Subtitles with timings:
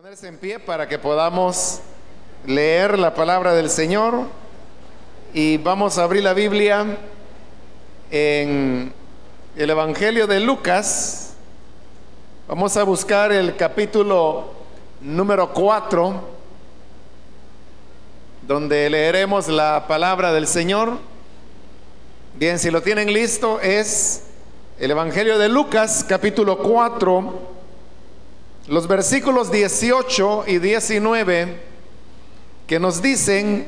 [0.00, 1.80] ponerse en pie para que podamos
[2.46, 4.28] leer la palabra del Señor
[5.34, 6.96] y vamos a abrir la Biblia
[8.10, 8.94] en
[9.56, 11.34] el Evangelio de Lucas.
[12.48, 14.54] Vamos a buscar el capítulo
[15.02, 16.28] número 4,
[18.40, 20.96] donde leeremos la palabra del Señor.
[22.36, 24.22] Bien, si lo tienen listo, es
[24.78, 27.59] el Evangelio de Lucas, capítulo 4
[28.70, 31.60] los versículos 18 y 19
[32.68, 33.66] que nos dicen,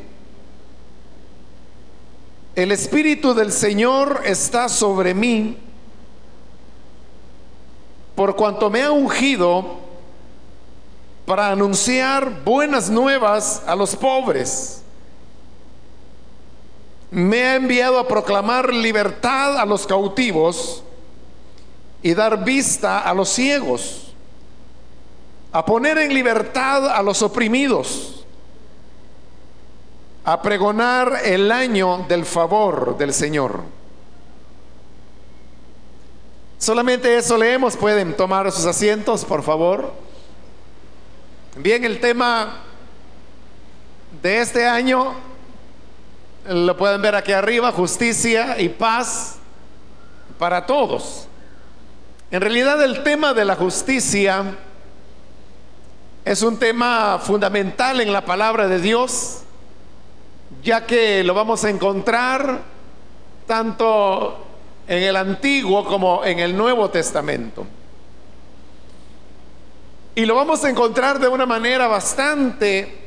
[2.55, 5.59] el Espíritu del Señor está sobre mí,
[8.15, 9.81] por cuanto me ha ungido
[11.27, 14.85] para anunciar buenas nuevas a los pobres.
[17.11, 20.85] Me ha enviado a proclamar libertad a los cautivos
[22.05, 24.12] y dar vista a los ciegos
[25.53, 28.25] a poner en libertad a los oprimidos,
[30.25, 33.61] a pregonar el año del favor del Señor.
[36.59, 39.93] Solamente eso leemos, pueden tomar sus asientos, por favor.
[41.57, 42.63] Bien, el tema
[44.23, 45.13] de este año
[46.49, 49.37] lo pueden ver aquí arriba, justicia y paz
[50.39, 51.27] para todos.
[52.31, 54.57] En realidad el tema de la justicia
[56.25, 59.41] es un tema fundamental en la palabra de Dios,
[60.63, 62.61] ya que lo vamos a encontrar
[63.47, 64.47] tanto
[64.87, 67.67] en el Antiguo como en el Nuevo Testamento.
[70.15, 72.99] Y lo vamos a encontrar de una manera bastante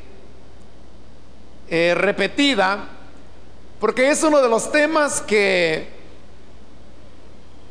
[1.68, 2.84] eh, repetida,
[3.80, 5.88] porque es uno de los temas que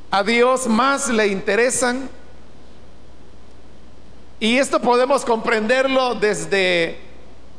[0.09, 2.09] a Dios más le interesan
[4.39, 6.99] y esto podemos comprenderlo desde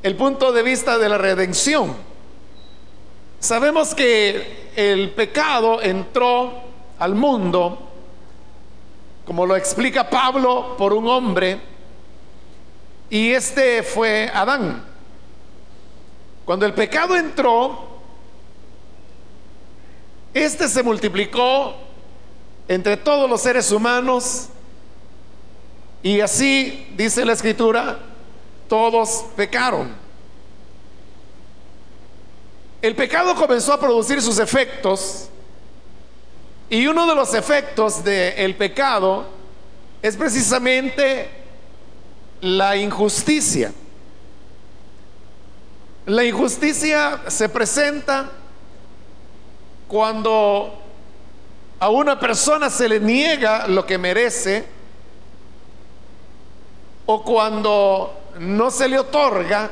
[0.03, 1.97] el punto de vista de la redención.
[3.41, 6.53] Sabemos que el pecado entró
[6.99, 7.78] al mundo,
[9.25, 11.59] como lo explica Pablo, por un hombre,
[13.09, 14.84] y este fue Adán.
[16.45, 17.87] Cuando el pecado entró,
[20.34, 21.75] este se multiplicó
[22.69, 24.50] entre todos los seres humanos
[26.03, 27.99] y así, dice la escritura,
[28.69, 29.95] todos pecaron.
[32.83, 35.29] El pecado comenzó a producir sus efectos
[36.69, 39.27] y uno de los efectos del pecado
[40.03, 41.29] es precisamente
[42.41, 43.73] la injusticia.
[46.06, 48.31] La injusticia se presenta
[49.89, 50.83] cuando
[51.81, 54.75] a una persona se le niega lo que merece
[57.06, 59.71] o cuando no se le otorga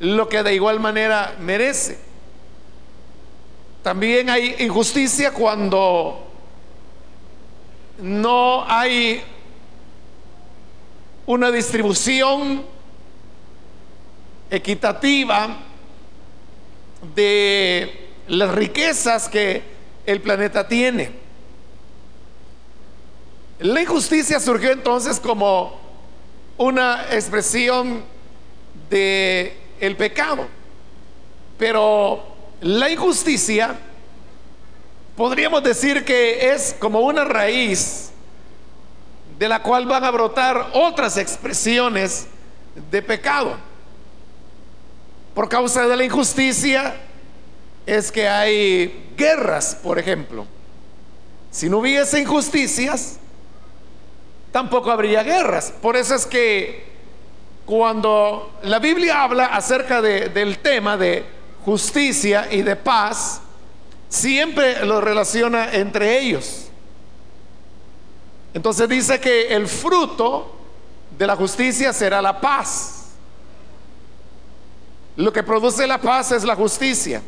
[0.00, 1.98] lo que de igual manera merece.
[3.82, 6.26] También hay injusticia cuando
[7.98, 9.22] no hay
[11.26, 12.64] una distribución
[14.50, 15.56] equitativa
[17.14, 19.62] de las riquezas que
[20.06, 21.29] el planeta tiene.
[23.60, 25.78] La injusticia surgió entonces como
[26.56, 28.02] una expresión
[28.88, 30.46] de el pecado.
[31.58, 32.24] Pero
[32.62, 33.76] la injusticia
[35.14, 38.10] podríamos decir que es como una raíz
[39.38, 42.28] de la cual van a brotar otras expresiones
[42.90, 43.56] de pecado.
[45.34, 46.94] Por causa de la injusticia
[47.84, 50.46] es que hay guerras, por ejemplo.
[51.50, 53.18] Si no hubiese injusticias,
[54.52, 55.72] tampoco habría guerras.
[55.80, 56.90] Por eso es que
[57.64, 61.24] cuando la Biblia habla acerca del tema de
[61.64, 63.40] justicia y de paz,
[64.08, 66.66] siempre lo relaciona entre ellos.
[68.52, 70.56] Entonces dice que el fruto
[71.16, 73.12] de la justicia será la paz.
[75.16, 77.22] Lo que produce la paz es la justicia.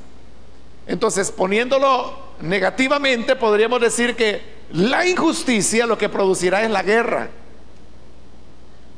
[0.86, 7.28] Entonces, poniéndolo negativamente, podríamos decir que la injusticia lo que producirá es la guerra.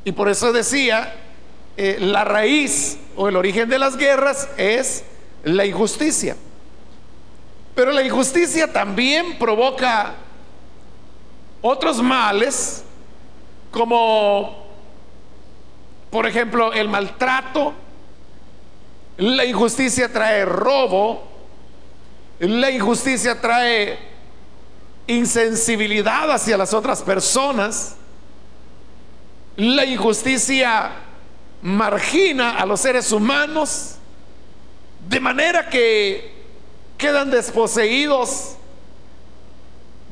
[0.05, 1.15] Y por eso decía,
[1.77, 5.05] eh, la raíz o el origen de las guerras es
[5.43, 6.37] la injusticia.
[7.75, 10.15] Pero la injusticia también provoca
[11.61, 12.85] otros males,
[13.73, 14.65] como
[16.11, 17.75] por ejemplo el maltrato,
[19.17, 21.23] la injusticia trae robo,
[22.39, 24.14] la injusticia trae
[25.07, 27.97] insensibilidad hacia las otras personas.
[29.57, 30.93] La injusticia
[31.63, 33.97] margina a los seres humanos
[35.09, 36.33] de manera que
[36.97, 38.57] quedan desposeídos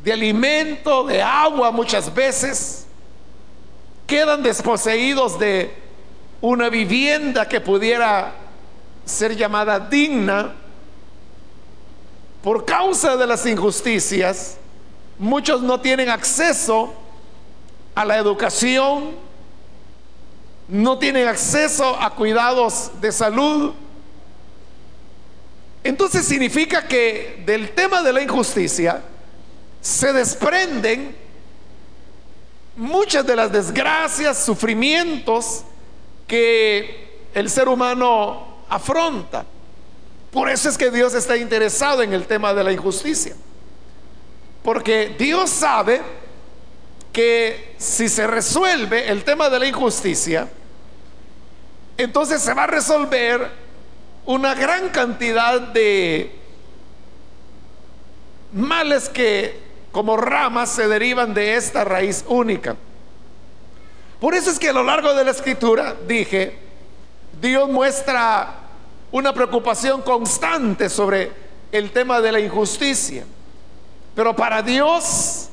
[0.04, 2.86] de alimento, de agua muchas veces,
[4.06, 5.72] quedan desposeídos de
[6.40, 8.34] una vivienda que pudiera
[9.04, 10.54] ser llamada digna.
[12.42, 14.58] Por causa de las injusticias,
[15.18, 16.94] muchos no tienen acceso
[17.94, 19.16] a la educación,
[20.68, 23.72] no tienen acceso a cuidados de salud.
[25.84, 29.02] Entonces significa que del tema de la injusticia
[29.80, 31.16] se desprenden
[32.76, 35.62] muchas de las desgracias, sufrimientos
[36.26, 39.44] que el ser humano afronta.
[40.30, 43.36] Por eso es que Dios está interesado en el tema de la injusticia.
[44.62, 46.00] Porque Dios sabe
[47.12, 50.48] que si se resuelve el tema de la injusticia,
[51.96, 53.50] entonces se va a resolver
[54.24, 56.32] una gran cantidad de
[58.52, 59.60] males que
[59.90, 62.76] como ramas se derivan de esta raíz única.
[64.20, 66.56] Por eso es que a lo largo de la escritura dije,
[67.40, 68.60] Dios muestra
[69.10, 71.30] una preocupación constante sobre
[71.72, 73.24] el tema de la injusticia.
[74.14, 75.48] Pero para Dios,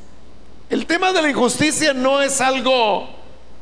[0.70, 3.08] el tema de la injusticia no es algo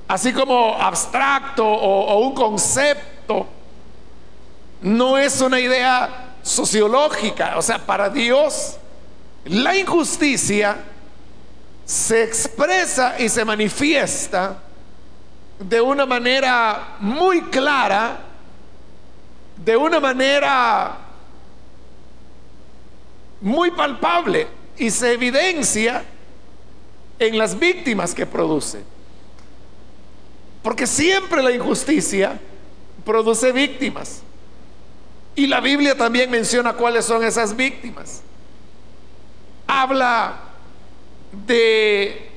[0.08, 3.46] así como abstracto o, un concepto,
[4.82, 7.58] no es una idea sociológica.
[7.58, 8.78] O sea, para Dios,
[9.46, 10.78] la injusticia
[11.86, 14.58] se expresa y se manifiesta
[15.60, 18.18] de una manera muy clara,
[19.58, 20.98] de una manera
[23.42, 24.48] muy palpable
[24.78, 26.04] y se evidencia
[27.20, 28.80] en las víctimas que produce.
[30.62, 32.40] Porque siempre la injusticia
[33.06, 34.22] produce víctimas.
[35.36, 38.22] Y la Biblia también menciona cuáles son esas víctimas.
[39.68, 40.40] Habla
[41.46, 42.30] de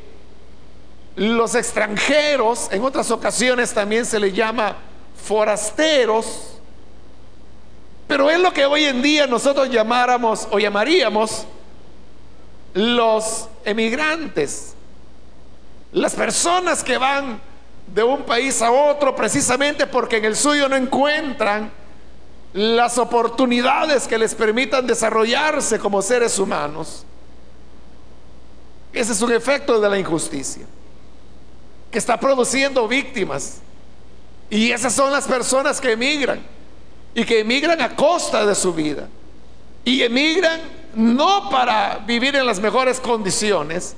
[1.16, 4.76] los extranjeros, en otras ocasiones también se le llama
[5.22, 6.58] forasteros,
[8.06, 11.46] pero es lo que hoy en día nosotros llamáramos o llamaríamos
[12.74, 14.74] los emigrantes,
[15.92, 17.40] las personas que van
[17.86, 21.72] de un país a otro precisamente porque en el suyo no encuentran
[22.52, 27.04] las oportunidades que les permitan desarrollarse como seres humanos.
[28.92, 30.66] Ese es un efecto de la injusticia,
[31.90, 33.58] que está produciendo víctimas.
[34.48, 36.40] Y esas son las personas que emigran
[37.14, 39.08] y que emigran a costa de su vida.
[39.84, 40.60] Y emigran
[40.94, 43.96] no para vivir en las mejores condiciones,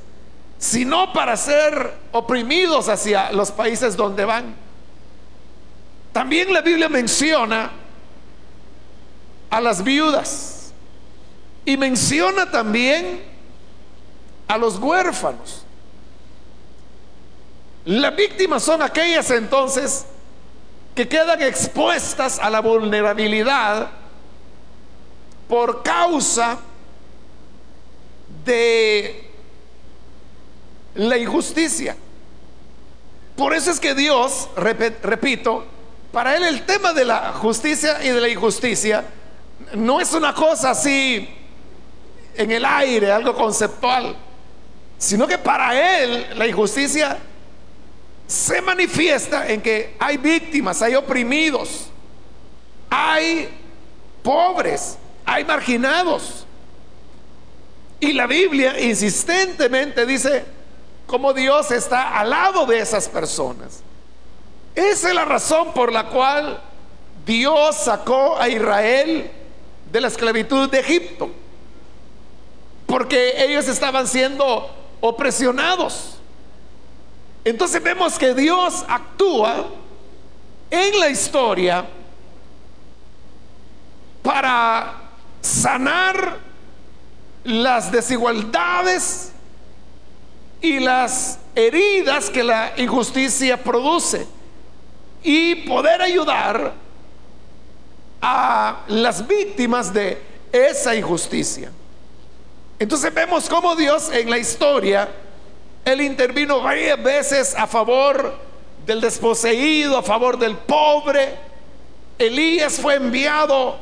[0.58, 4.54] sino para ser oprimidos hacia los países donde van.
[6.12, 7.70] También la Biblia menciona
[9.50, 10.72] a las viudas
[11.64, 13.22] y menciona también
[14.48, 15.64] a los huérfanos.
[17.84, 20.06] Las víctimas son aquellas entonces
[20.94, 23.90] que quedan expuestas a la vulnerabilidad
[25.48, 26.71] por causa de
[30.94, 31.96] la injusticia.
[33.36, 35.64] Por eso es que Dios, repito,
[36.12, 39.04] para Él el tema de la justicia y de la injusticia
[39.74, 41.28] no es una cosa así
[42.34, 44.16] en el aire, algo conceptual,
[44.98, 47.18] sino que para Él la injusticia
[48.26, 51.88] se manifiesta en que hay víctimas, hay oprimidos,
[52.88, 53.48] hay
[54.22, 56.46] pobres, hay marginados.
[58.02, 60.44] Y la Biblia insistentemente dice,
[61.06, 63.80] como Dios está al lado de esas personas.
[64.74, 66.60] Esa es la razón por la cual
[67.24, 69.30] Dios sacó a Israel
[69.92, 71.30] de la esclavitud de Egipto.
[72.86, 74.68] Porque ellos estaban siendo
[75.00, 76.18] opresionados.
[77.44, 79.66] Entonces vemos que Dios actúa
[80.72, 81.84] en la historia
[84.24, 85.02] para
[85.40, 86.51] sanar
[87.44, 89.32] las desigualdades
[90.60, 94.26] y las heridas que la injusticia produce
[95.22, 96.72] y poder ayudar
[98.20, 100.22] a las víctimas de
[100.52, 101.70] esa injusticia.
[102.78, 105.08] Entonces vemos cómo Dios en la historia,
[105.84, 108.36] Él intervino varias veces a favor
[108.86, 111.36] del desposeído, a favor del pobre.
[112.18, 113.78] Elías fue enviado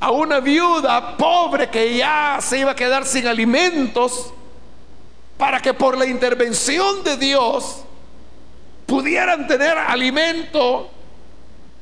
[0.00, 4.32] a una viuda pobre que ya se iba a quedar sin alimentos
[5.36, 7.82] para que por la intervención de Dios
[8.86, 10.90] pudieran tener alimento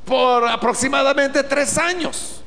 [0.05, 2.43] por aproximadamente tres años.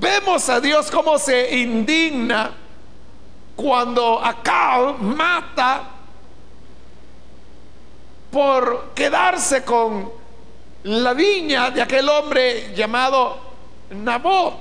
[0.00, 2.52] Vemos a Dios cómo se indigna
[3.54, 5.82] cuando Acab mata
[8.30, 10.10] por quedarse con
[10.84, 13.45] la viña de aquel hombre llamado
[13.90, 14.58] Nabot.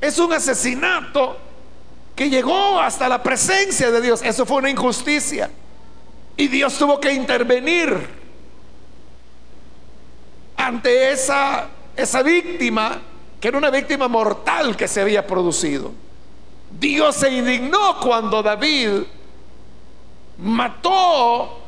[0.00, 1.36] Es un asesinato
[2.14, 4.22] que llegó hasta la presencia de Dios.
[4.22, 5.50] Eso fue una injusticia.
[6.36, 8.08] Y Dios tuvo que intervenir
[10.56, 13.00] ante esa, esa víctima,
[13.40, 15.92] que era una víctima mortal que se había producido.
[16.70, 19.02] Dios se indignó cuando David
[20.38, 21.60] mató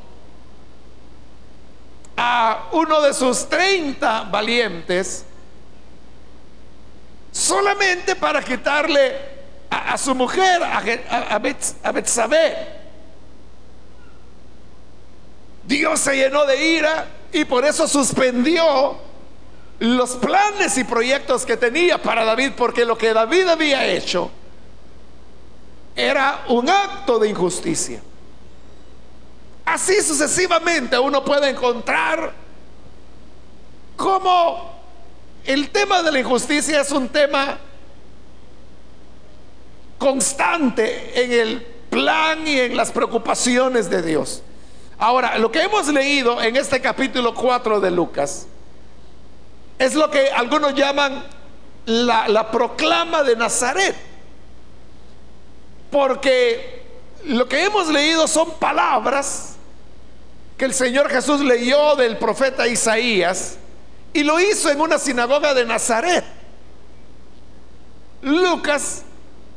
[2.16, 5.25] a uno de sus 30 valientes
[7.32, 9.16] solamente para quitarle
[9.70, 12.78] a, su mujer, a, a, a Betsabé.
[15.64, 18.97] Dios se llenó de ira y por eso suspendió
[19.80, 24.30] los planes y proyectos que tenía para David, porque lo que David había hecho
[25.94, 28.00] era un acto de injusticia.
[29.64, 32.32] Así sucesivamente uno puede encontrar
[33.97, 34.77] cómo
[35.49, 37.57] el tema de la injusticia es un tema
[39.97, 44.43] constante en el plan y en las preocupaciones de Dios.
[44.99, 48.47] Ahora, lo que hemos leído en este capítulo 4 de Lucas
[49.78, 51.25] es lo que algunos llaman
[51.87, 53.97] la, proclama de Nazaret.
[55.90, 56.83] Porque
[57.25, 59.57] lo que hemos leído son palabras
[60.59, 63.57] que el Señor Jesús leyó del profeta Isaías
[64.12, 66.24] y lo hizo en una sinagoga de Nazaret.
[68.22, 69.02] Lucas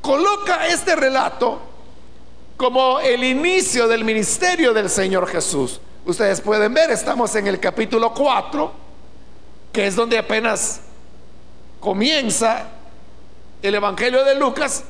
[0.02, 1.60] coloca este relato
[2.58, 5.80] como el inicio del ministerio del Señor Jesús.
[6.06, 8.72] Ustedes pueden ver, estamos en el capítulo 4,
[9.72, 10.82] que es donde apenas
[11.80, 12.68] comienza
[13.62, 14.84] el Evangelio de Lucas.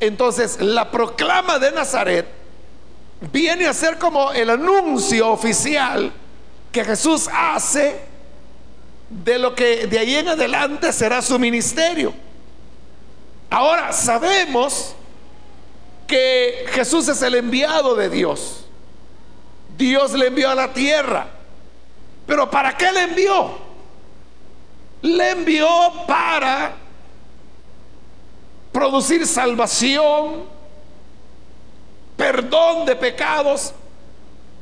[0.00, 2.26] Entonces, la proclama de Nazaret
[3.32, 6.12] viene a ser como el anuncio oficial
[6.72, 8.13] que Jesús hace
[9.08, 12.14] de lo que de ahí en adelante será su ministerio.
[13.50, 14.94] Ahora sabemos
[16.06, 18.66] que Jesús es el enviado de Dios.
[19.76, 21.26] Dios le envió a la tierra.
[22.26, 23.58] Pero ¿para qué le envió?
[25.02, 25.68] Le envió
[26.06, 26.72] para
[28.72, 30.44] producir salvación,
[32.16, 33.72] perdón de pecados.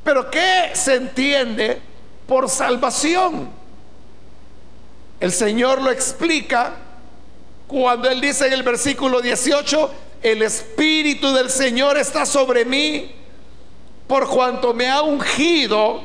[0.02, 1.80] Pero ¿qué se entiende
[2.26, 3.61] por salvación?
[5.22, 6.72] El Señor lo explica
[7.68, 13.14] cuando Él dice en el versículo 18, el Espíritu del Señor está sobre mí
[14.08, 16.02] por cuanto me ha ungido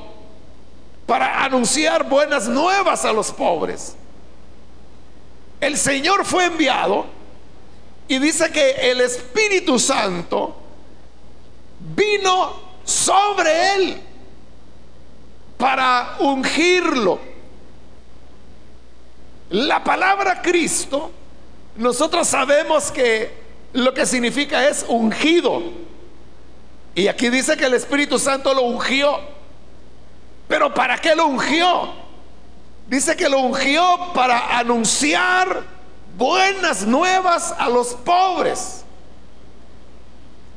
[1.07, 3.95] para anunciar buenas nuevas a los pobres.
[5.61, 7.07] El Señor fue enviado
[8.07, 10.55] y dice que el Espíritu Santo
[11.95, 14.01] vino sobre él
[15.57, 17.36] para ungirlo.
[19.49, 21.11] La palabra Cristo,
[21.77, 23.31] nosotros sabemos que
[23.73, 25.61] lo que significa es ungido.
[26.95, 29.19] Y aquí dice que el Espíritu Santo lo ungió.
[30.47, 31.93] Pero ¿para qué lo ungió?
[32.87, 35.63] Dice que lo ungió para anunciar
[36.17, 38.83] buenas nuevas a los pobres.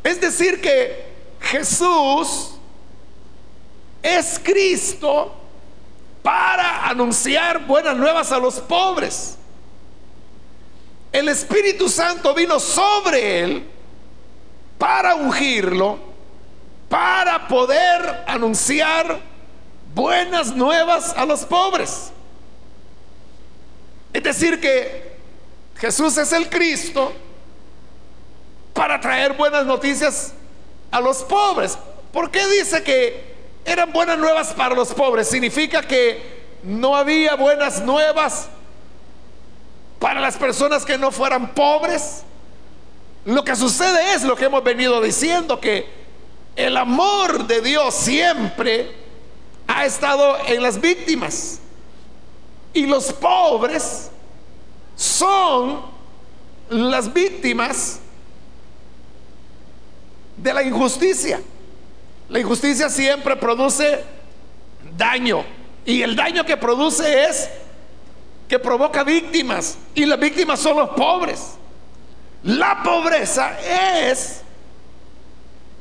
[0.02, 2.52] Es decir, que Jesús
[4.02, 5.39] es Cristo
[6.22, 9.36] para anunciar buenas nuevas a los pobres.
[11.12, 13.64] El Espíritu Santo vino sobre él
[14.78, 15.98] para ungirlo,
[16.88, 19.20] para poder anunciar
[19.94, 22.12] buenas nuevas a los pobres.
[24.12, 25.16] Es decir, que
[25.76, 27.12] Jesús es el Cristo
[28.72, 30.32] para traer buenas noticias
[30.90, 31.78] a los pobres.
[32.12, 35.28] ¿Por qué dice que eran buenas nuevas para los pobres?
[35.28, 38.48] Significa que no había buenas nuevas
[39.98, 42.22] para las personas que no fueran pobres.
[43.24, 45.86] Lo que sucede es lo que hemos venido diciendo, que
[46.56, 48.94] el amor de Dios siempre
[49.66, 51.60] ha estado en las víctimas.
[52.72, 54.10] Y los pobres
[54.96, 55.82] son
[56.70, 58.00] las víctimas
[60.36, 61.40] de la injusticia.
[62.30, 64.04] La injusticia siempre produce
[64.96, 65.44] daño.
[65.84, 67.50] Y el daño que produce es
[68.48, 71.54] que provoca víctimas y las víctimas son los pobres.
[72.44, 74.42] La pobreza es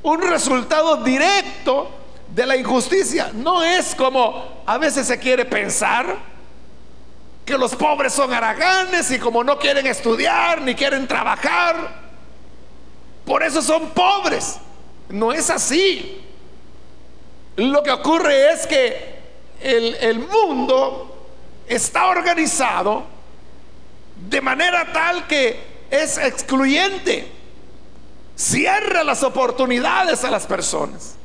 [0.02, 1.92] un resultado directo
[2.34, 3.30] de la injusticia.
[3.34, 6.18] No es como a veces se quiere pensar
[7.46, 12.10] que los pobres son haraganes y como no quieren estudiar ni quieren trabajar,
[13.24, 14.58] por eso son pobres.
[15.10, 16.26] No es así.
[17.60, 19.20] Lo que ocurre es que
[19.62, 21.28] el, el mundo
[21.68, 23.04] está organizado
[24.30, 25.60] de manera tal que
[25.92, 27.30] es excluyente.
[28.34, 31.16] Cierra las oportunidades a las personas.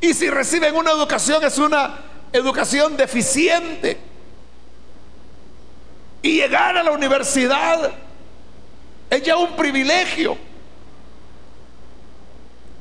[0.00, 1.98] Y si reciben una educación es una
[2.32, 3.98] educación deficiente.
[6.22, 7.92] Y llegar a la universidad
[9.10, 10.47] es ya un privilegio.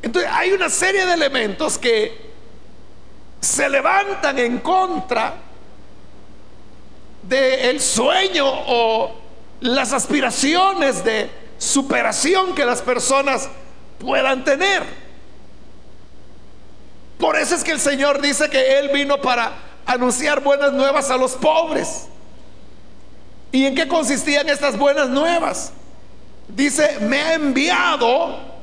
[0.02, 2.28] Entonces hay una serie de elementos que
[3.42, 5.36] se levantan en contra
[7.24, 9.16] del sueño o
[9.62, 13.50] las aspiraciones de superación que las personas
[14.00, 14.84] puedan tener.
[17.18, 19.54] Por eso es que el Señor dice que Él vino para
[19.86, 22.08] anunciar buenas nuevas a los pobres.
[23.52, 25.72] ¿Y en qué consistían estas buenas nuevas?
[26.48, 28.57] Dice, me ha enviado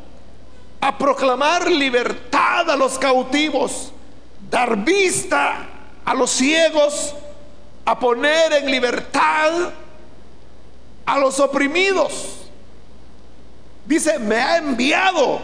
[0.81, 3.93] a proclamar libertad a los cautivos,
[4.51, 5.67] dar vista
[6.05, 7.15] a los ciegos,
[7.85, 9.71] a poner en libertad
[11.07, 12.51] a los oprimidos.
[13.87, 15.41] Dice, me ha enviado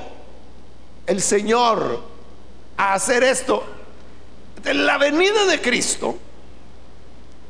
[1.07, 2.03] el Señor
[2.77, 3.65] a hacer esto.
[4.65, 6.19] La venida de Cristo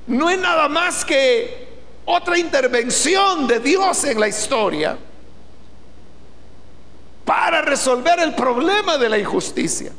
[0.07, 1.69] no es nada más que
[2.05, 4.99] otra intervención de Dios en la historia
[7.51, 9.91] para resolver el problema de la injusticia.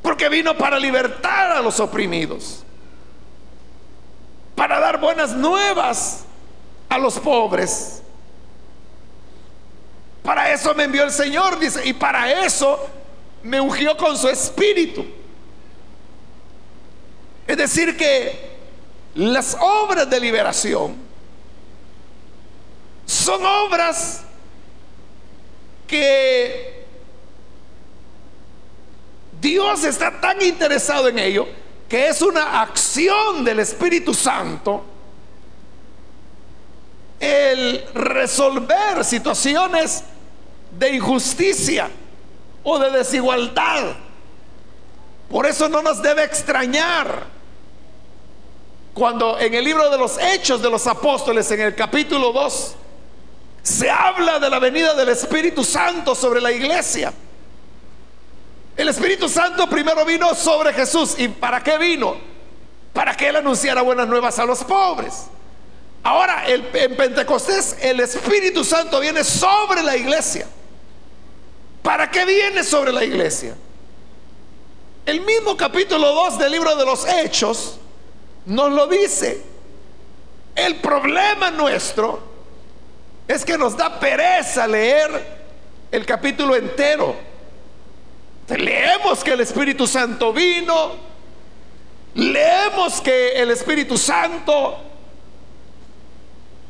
[0.00, 2.64] Porque vino para libertar a los oprimidos,
[4.54, 6.24] para dar buenas nuevas
[6.88, 8.00] a los pobres.
[10.22, 12.80] Para eso me envió el Señor, dice, y para eso
[13.42, 15.04] me ungió con su espíritu.
[17.46, 18.56] Es decir, que
[19.16, 20.96] las obras de liberación
[23.04, 24.24] son obras
[25.90, 26.84] que
[29.40, 31.48] Dios está tan interesado en ello
[31.88, 34.84] que es una acción del Espíritu Santo
[37.18, 40.04] el resolver situaciones
[40.78, 41.90] de injusticia
[42.62, 43.96] o de desigualdad.
[45.28, 47.24] Por eso no nos debe extrañar
[48.94, 52.76] cuando en el libro de los Hechos de los Apóstoles, en el capítulo 2,
[53.62, 57.12] se habla de la venida del Espíritu Santo sobre la iglesia.
[58.76, 61.14] El Espíritu Santo primero vino sobre Jesús.
[61.18, 62.16] ¿Y para qué vino?
[62.92, 65.26] Para que Él anunciara buenas nuevas a los pobres.
[66.02, 70.46] Ahora, en Pentecostés, el Espíritu Santo viene sobre la iglesia.
[71.82, 73.54] ¿Para qué viene sobre la iglesia?
[75.04, 77.78] El mismo capítulo 2 del libro de los Hechos
[78.46, 79.42] nos lo dice.
[80.54, 82.29] El problema nuestro
[83.30, 85.08] es que nos da pereza leer
[85.92, 87.14] el capítulo entero.
[88.48, 90.96] Leemos que el Espíritu Santo vino,
[92.14, 94.78] leemos que el Espíritu Santo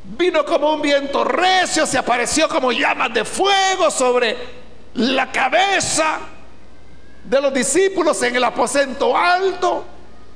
[0.04, 4.36] vino como un viento recio, se apareció como llamas de fuego sobre
[4.94, 6.18] la cabeza
[7.24, 9.86] de los discípulos en el aposento alto,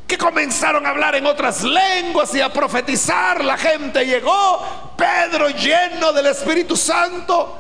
[0.07, 3.45] que comenzaron a hablar en otras lenguas y a profetizar.
[3.45, 7.59] La gente llegó, Pedro lleno del Espíritu Santo,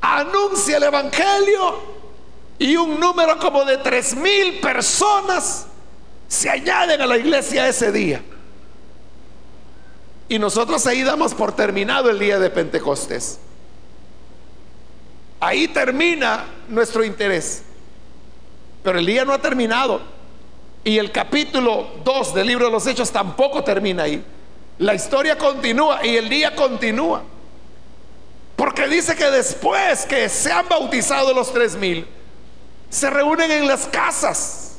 [0.00, 1.80] anuncia el Evangelio
[2.58, 5.66] y un número como de tres mil personas
[6.28, 8.22] se añaden a la iglesia ese día.
[10.28, 13.38] Y nosotros ahí damos por terminado el día de Pentecostés.
[15.40, 17.62] Ahí termina nuestro interés.
[18.82, 20.00] Pero el día no ha terminado.
[20.84, 24.24] Y el capítulo 2 del libro de los Hechos tampoco termina ahí.
[24.78, 27.22] La historia continúa y el día continúa.
[28.56, 32.06] Porque dice que después que se han bautizado los tres mil,
[32.90, 34.78] se reúnen en las casas.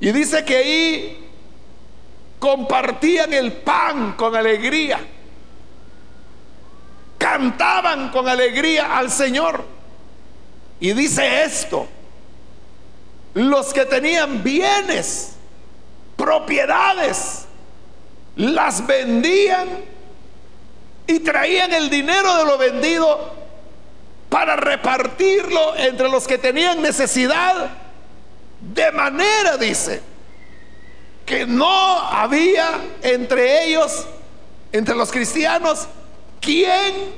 [0.00, 1.30] Y dice que ahí
[2.38, 5.00] compartían el pan con alegría,
[7.18, 9.64] cantaban con alegría al Señor.
[10.80, 11.86] Y dice esto,
[13.34, 15.32] los que tenían bienes,
[16.16, 17.46] propiedades,
[18.36, 19.68] las vendían
[21.06, 23.34] y traían el dinero de lo vendido
[24.28, 27.70] para repartirlo entre los que tenían necesidad,
[28.60, 30.00] de manera, dice,
[31.26, 34.06] que no había entre ellos,
[34.72, 35.86] entre los cristianos,
[36.40, 37.12] quien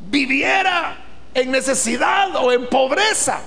[0.00, 0.98] viviera
[1.34, 3.40] en necesidad o en pobreza.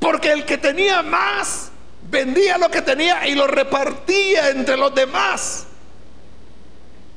[0.00, 1.70] Porque el que tenía más
[2.10, 5.66] vendía lo que tenía y lo repartía entre los demás.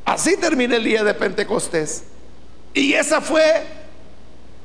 [0.05, 2.03] Así termina el día de Pentecostés.
[2.73, 3.65] Y esa fue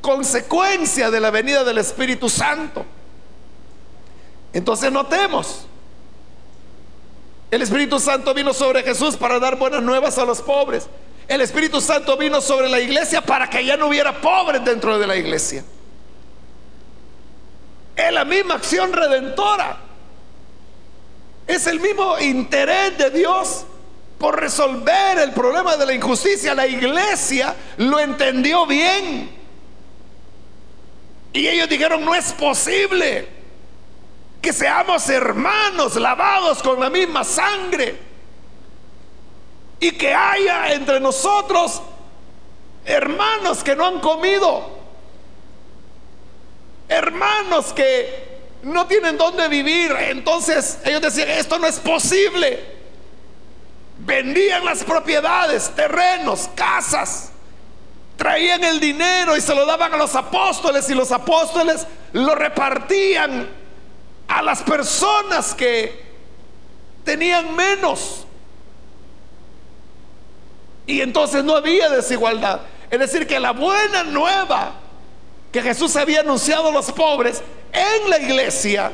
[0.00, 2.84] consecuencia de la venida del Espíritu Santo.
[4.52, 5.66] Entonces notemos,
[7.50, 10.88] el Espíritu Santo vino sobre Jesús para dar buenas nuevas a los pobres.
[11.28, 15.06] El Espíritu Santo vino sobre la iglesia para que ya no hubiera pobres dentro de
[15.06, 15.62] la iglesia.
[17.98, 19.76] Es la misma acción redentora.
[21.48, 23.64] Es el mismo interés de Dios
[24.18, 26.54] por resolver el problema de la injusticia.
[26.54, 29.36] La iglesia lo entendió bien.
[31.32, 33.28] Y ellos dijeron, no es posible
[34.40, 37.98] que seamos hermanos lavados con la misma sangre
[39.80, 41.82] y que haya entre nosotros
[42.84, 44.77] hermanos que no han comido,
[46.88, 49.92] hermanos que no tienen dónde vivir.
[49.98, 52.78] Entonces ellos decían, esto no es posible.
[53.98, 57.30] Vendían las propiedades, terrenos, casas,
[58.16, 63.48] traían el dinero y se lo daban a los apóstoles y los apóstoles lo repartían
[64.28, 66.06] a las personas que
[67.04, 68.24] tenían menos.
[70.86, 72.60] Y entonces no había desigualdad.
[72.90, 74.72] Es decir, que la buena nueva
[75.52, 78.92] que Jesús había anunciado a los pobres en la iglesia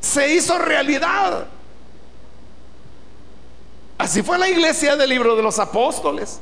[0.00, 1.46] se hizo realidad.
[3.98, 6.40] Así fue la iglesia del libro de los apóstoles,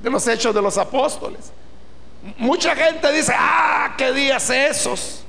[0.00, 1.52] de los hechos de los apóstoles.
[2.38, 5.22] Mucha gente dice, ah, qué días esos.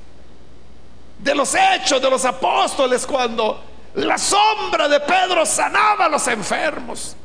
[1.18, 3.62] De los hechos de los apóstoles cuando
[3.94, 7.16] la sombra de Pedro sanaba a los enfermos.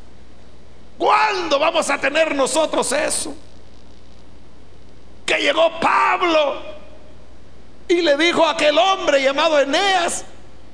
[1.01, 3.33] ¿Cuándo vamos a tener nosotros eso?
[5.25, 6.61] Que llegó Pablo
[7.87, 10.23] y le dijo a aquel hombre llamado Eneas,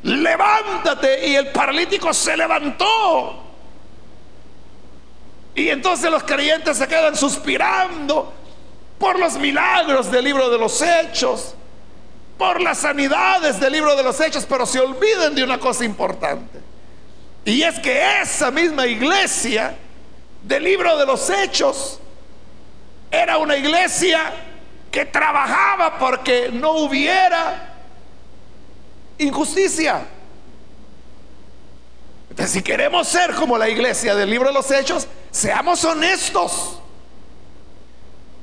[0.04, 3.42] levántate y el paralítico se levantó.
[5.56, 8.34] Y entonces los creyentes se quedan suspirando
[9.00, 11.56] por los milagros del libro de los hechos,
[12.38, 16.60] por las sanidades del libro de los hechos, pero se olviden de una cosa importante.
[17.46, 19.87] Y es que esa misma iglesia
[20.48, 22.00] del libro de los hechos
[23.12, 24.34] era una iglesia
[24.90, 27.74] que trabajaba porque no hubiera
[29.18, 30.08] injusticia.
[32.30, 36.80] Entonces, si queremos ser como la iglesia del libro de los hechos, seamos honestos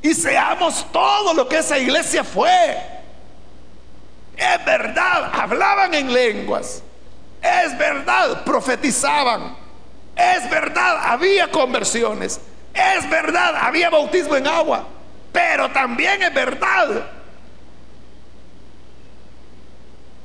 [0.02, 2.76] y seamos todo lo que esa iglesia fue.
[4.36, 6.82] Es verdad, hablaban en lenguas.
[7.40, 9.63] Es verdad, profetizaban.
[10.16, 12.40] Es verdad, había conversiones.
[12.72, 14.86] Es verdad, había bautismo en agua.
[15.32, 17.06] Pero también es verdad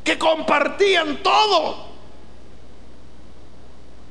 [0.03, 1.89] que compartían todo.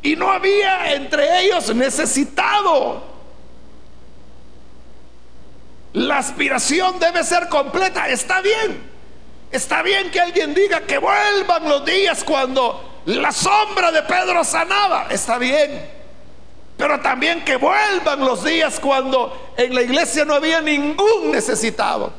[0.02, 3.02] Y no había entre ellos necesitado.
[5.92, 8.08] La aspiración debe ser completa.
[8.08, 8.87] Está bien.
[9.50, 15.06] Está bien que alguien diga que vuelvan los días cuando la sombra de Pedro sanaba.
[15.10, 15.98] Está bien.
[16.76, 22.12] Pero también que vuelvan los días cuando en la iglesia no había ningún necesitado.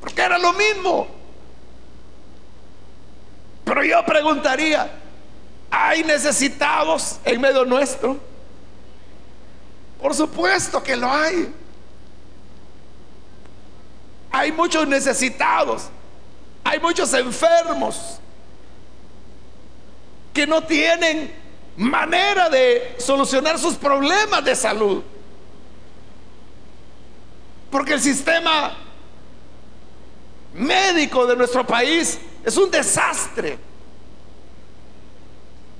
[0.00, 1.06] Porque era lo mismo.
[3.64, 4.90] Pero yo preguntaría,
[5.70, 8.16] ¿hay necesitados en medio nuestro?
[10.00, 11.52] Por supuesto que lo hay.
[14.30, 15.88] Hay muchos necesitados,
[16.62, 18.20] hay muchos enfermos
[20.32, 21.34] que no tienen
[21.76, 25.02] manera de solucionar sus problemas de salud.
[27.70, 28.76] Porque el sistema
[30.54, 33.58] médico de nuestro país es un desastre.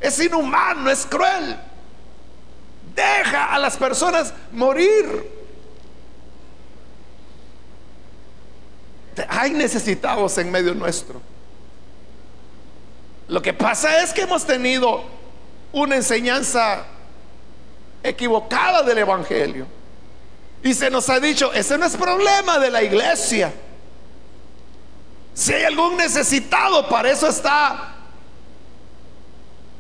[0.00, 1.58] Es inhumano, es cruel.
[2.94, 5.39] Deja a las personas morir
[9.28, 11.20] Hay necesitados en medio nuestro.
[13.28, 15.04] Lo que pasa es que hemos tenido
[15.72, 16.84] una enseñanza
[18.02, 19.66] equivocada del Evangelio.
[20.62, 23.52] Y se nos ha dicho, ese no es problema de la iglesia.
[25.32, 27.94] Si hay algún necesitado, para eso está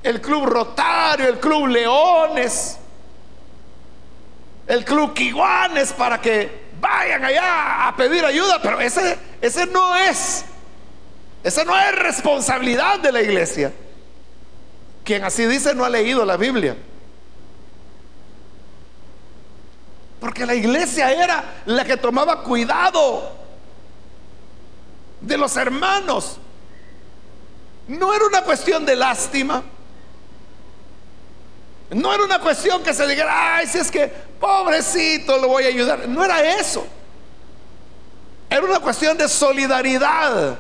[0.02, 2.78] el Club Rotario, el Club Leones,
[4.66, 10.44] el Club Quiguanes, para que vayan allá a pedir ayuda, pero ese, ese no es,
[11.44, 13.72] esa no es responsabilidad de la iglesia.
[15.04, 16.76] Quien así dice no ha leído la Biblia.
[20.20, 23.32] Porque la iglesia era la que tomaba cuidado
[25.20, 26.38] de los hermanos.
[27.88, 29.62] No era una cuestión de lástima.
[31.90, 34.06] No era una cuestión que se dijera, ay, si es que
[34.38, 36.08] pobrecito lo voy a ayudar.
[36.08, 36.86] No era eso.
[38.48, 40.58] Era una cuestión de solidaridad.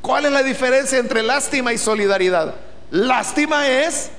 [0.00, 2.54] ¿Cuál es la diferencia entre lástima y solidaridad?
[2.90, 4.10] Lástima es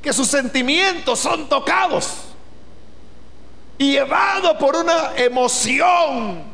[0.00, 2.08] que sus sentimientos son tocados
[3.78, 6.44] y llevado por una emoción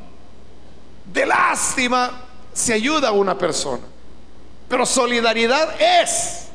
[1.13, 2.11] de lástima
[2.53, 3.85] se ayuda a una persona.
[4.69, 6.48] Pero solidaridad es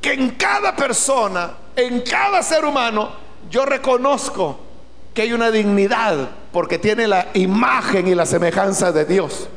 [0.00, 3.10] que en cada persona, en cada ser humano,
[3.50, 4.58] yo reconozco
[5.14, 9.48] que hay una dignidad porque tiene la imagen y la semejanza de Dios.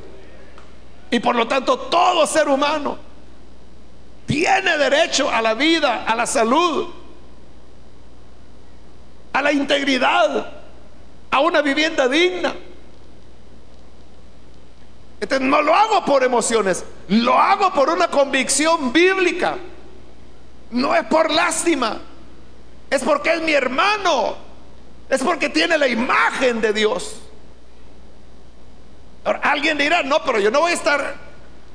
[1.10, 2.98] Y por lo tanto todo ser humano
[4.26, 6.88] tiene derecho a la vida, a la salud,
[9.34, 10.52] a la integridad,
[11.30, 12.54] a una vivienda digna.
[15.20, 19.58] Entonces no lo hago por emociones, lo hago por una convicción bíblica.
[20.72, 22.00] No es por lástima,
[22.90, 24.36] es porque es mi hermano,
[25.10, 27.22] es porque tiene la imagen de Dios.
[29.24, 31.16] Ahora, alguien dirá, no, pero yo no voy a estar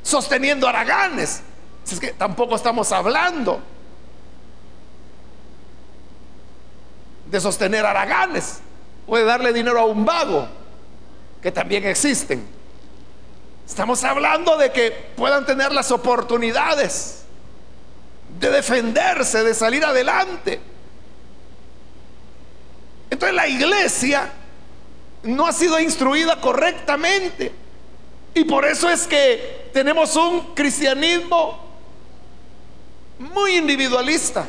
[0.03, 1.43] sosteniendo araganes.
[1.91, 3.61] Es que tampoco estamos hablando
[7.27, 8.61] de sostener araganes
[9.07, 10.49] o de darle dinero a un vago,
[11.43, 12.47] que también existen.
[13.67, 17.26] Estamos hablando de que puedan tener las oportunidades
[18.39, 20.61] de defenderse, de salir adelante.
[23.11, 24.31] Entonces la iglesia
[25.23, 27.53] no ha sido instruida correctamente.
[28.35, 31.59] Y por eso es que tenemos un cristianismo
[33.19, 34.47] muy individualista.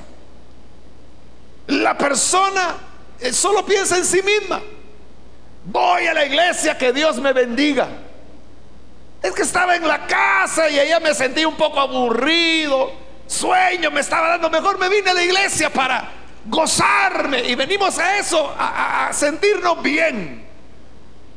[1.67, 2.75] La persona
[3.19, 4.61] eh, solo piensa en sí misma.
[5.65, 7.87] Voy a la iglesia, que Dios me bendiga.
[9.21, 12.91] Es que estaba en la casa y allá me sentí un poco aburrido,
[13.27, 16.09] sueño me estaba dando, mejor me vine a la iglesia para
[16.45, 20.45] gozarme y venimos a eso, a, sentirnos bien,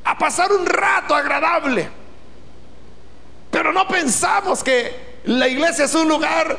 [0.04, 1.88] a pasar un rato agradable.
[3.50, 6.56] Pero no pensamos que la iglesia es un lugar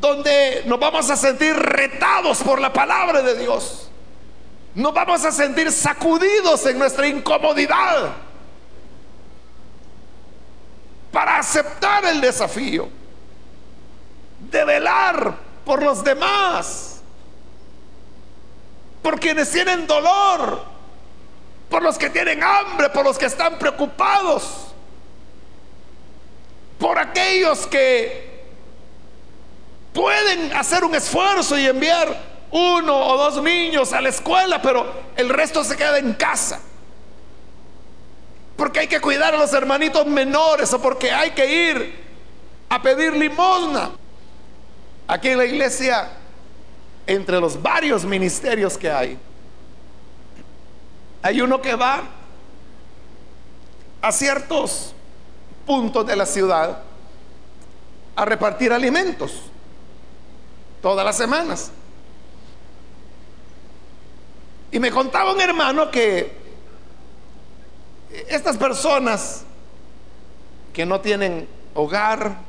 [0.00, 3.90] donde nos vamos a sentir retados por la palabra de Dios.
[4.74, 8.12] Nos vamos a sentir sacudidos en nuestra incomodidad
[11.10, 12.88] para aceptar el desafío
[14.50, 17.00] de velar por los demás,
[19.02, 20.62] por quienes tienen dolor,
[21.68, 24.68] por los que tienen hambre, por los que están preocupados,
[26.78, 28.44] por aquellos que
[29.92, 35.28] pueden hacer un esfuerzo y enviar uno o dos niños a la escuela, pero el
[35.28, 36.60] resto se queda en casa
[38.58, 42.04] porque hay que cuidar a los hermanitos menores o porque hay que ir
[42.68, 43.92] a pedir limosna.
[45.08, 46.10] Aquí en la iglesia,
[47.06, 49.18] entre los varios ministerios que hay,
[51.22, 52.02] hay uno que va
[54.02, 54.94] a ciertos
[55.66, 56.82] puntos de la ciudad
[58.14, 59.32] a repartir alimentos
[60.82, 61.70] todas las semanas.
[64.70, 66.36] Y me contaba un hermano que
[68.28, 69.44] estas personas
[70.72, 72.47] que no tienen hogar,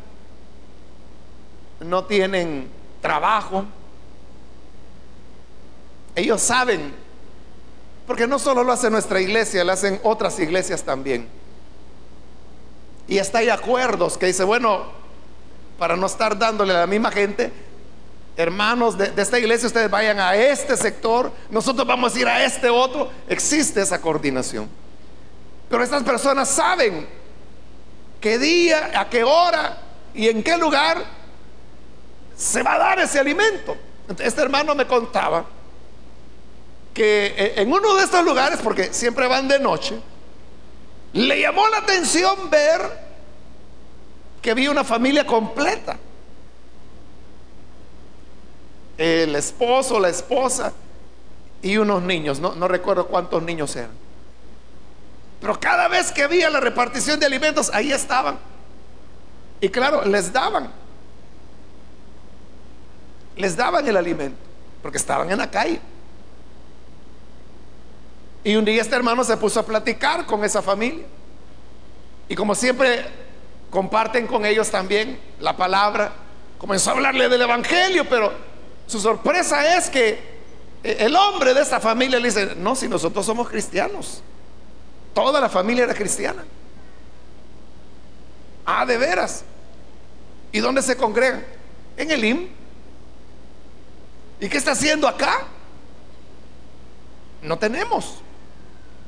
[1.80, 2.70] no tienen
[3.02, 3.66] trabajo,
[6.16, 6.94] ellos saben,
[8.06, 11.28] porque no solo lo hace nuestra iglesia, lo hacen otras iglesias también.
[13.08, 14.84] Y está hay acuerdos que dice, bueno,
[15.78, 17.52] para no estar dándole a la misma gente,
[18.36, 22.44] hermanos de, de, esta iglesia, ustedes vayan a este sector, nosotros vamos a ir a
[22.44, 23.10] este otro.
[23.28, 24.70] Existe esa coordinación.
[25.70, 27.08] Pero estas personas saben
[28.20, 29.78] qué día, a qué hora
[30.14, 31.19] y en qué lugar
[32.40, 33.76] se va a dar ese alimento.
[34.18, 35.46] Este hermano me contaba
[36.94, 40.00] que eh, en uno de estos lugares, porque siempre van de noche,
[41.14, 42.82] le llamó la atención ver
[44.42, 45.98] que había una familia completa.
[48.98, 50.72] El esposo, la esposa
[51.62, 53.92] y unos niños, no, no recuerdo cuántos niños eran.
[55.42, 58.40] Pero cada vez que había la repartición de alimentos, ahí estaban.
[59.60, 60.89] Y claro, les daban.
[63.40, 64.38] Les daban el alimento,
[64.82, 65.80] porque estaban en la calle.
[68.44, 71.06] Y un día este hermano se puso a platicar con esa familia.
[72.28, 73.06] Y como siempre
[73.70, 76.12] comparten con ellos también la palabra,
[76.58, 78.34] comenzó a hablarle del Evangelio, pero
[78.88, 80.20] su sorpresa es que
[80.84, 84.22] e, el hombre de esta familia le dice, no, si nosotros somos cristianos.
[85.14, 86.44] Toda la familia era cristiana.
[88.66, 89.46] Ah, de veras.
[90.52, 91.46] ¿Y dónde se congregan?
[91.96, 92.59] En el IM.
[94.40, 95.44] ¿Y qué está haciendo acá?
[97.42, 98.22] No tenemos.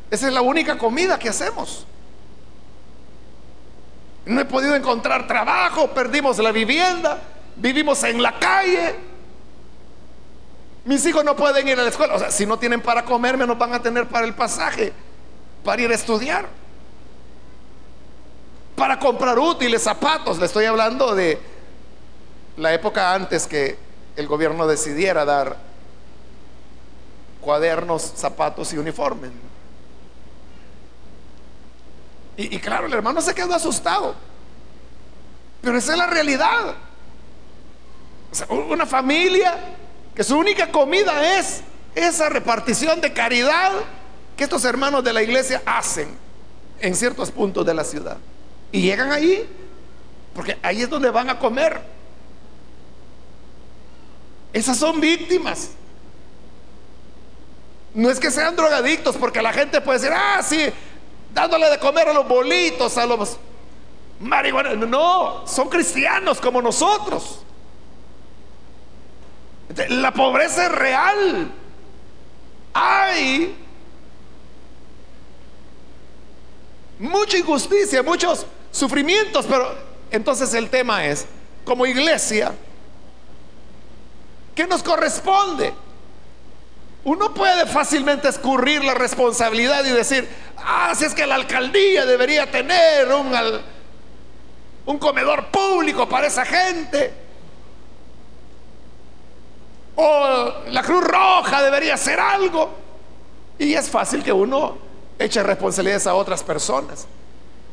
[0.10, 1.86] Esa es la única comida que hacemos.
[4.26, 7.22] No he podido encontrar trabajo, perdimos la vivienda,
[7.56, 8.96] vivimos en la calle.
[10.84, 12.16] Mis hijos no pueden ir a la escuela.
[12.16, 14.94] O sea, si no tienen para comer, menos van a tener para el pasaje,
[15.64, 16.48] para ir a estudiar.
[18.76, 20.40] Para comprar útiles, zapatos.
[20.40, 21.40] Le estoy hablando de
[22.58, 23.78] la época antes que
[24.16, 25.58] el gobierno decidiera dar
[27.42, 29.32] cuadernos, zapatos y uniformes.
[32.38, 34.16] Y, claro, el hermano se quedó asustado.
[35.62, 36.76] Pero esa es la realidad.
[38.50, 39.56] una familia
[40.16, 41.62] que su única comida es
[41.94, 43.72] esa repartición de caridad
[44.36, 46.18] que estos hermanos de la iglesia hacen
[46.80, 48.18] en ciertos puntos de la ciudad.
[48.72, 49.48] Y llegan ahí,
[50.34, 51.82] porque ahí es donde van a comer.
[54.54, 55.72] Esas son víctimas.
[57.94, 60.66] No es que sean drogadictos, porque la gente puede decir, ah, sí,
[61.34, 63.38] dándole de comer a los bolitos, a los
[64.20, 64.78] marihuanos.
[64.88, 67.44] No, son cristianos como nosotros.
[69.90, 71.52] La pobreza es real.
[72.74, 73.56] Hay
[77.00, 79.76] mucha injusticia, muchos sufrimientos, pero
[80.12, 81.26] entonces el tema es,
[81.66, 82.54] como iglesia,
[84.56, 85.74] ¿qué nos corresponde?
[87.04, 92.50] Uno puede fácilmente escurrir la responsabilidad y decir, ah, si es que la alcaldía debería
[92.50, 93.32] tener un,
[94.86, 97.12] un comedor público para esa gente.
[99.96, 102.70] O la Cruz Roja debería hacer algo.
[103.58, 104.78] Y es fácil que uno
[105.18, 107.08] eche responsabilidades a otras personas.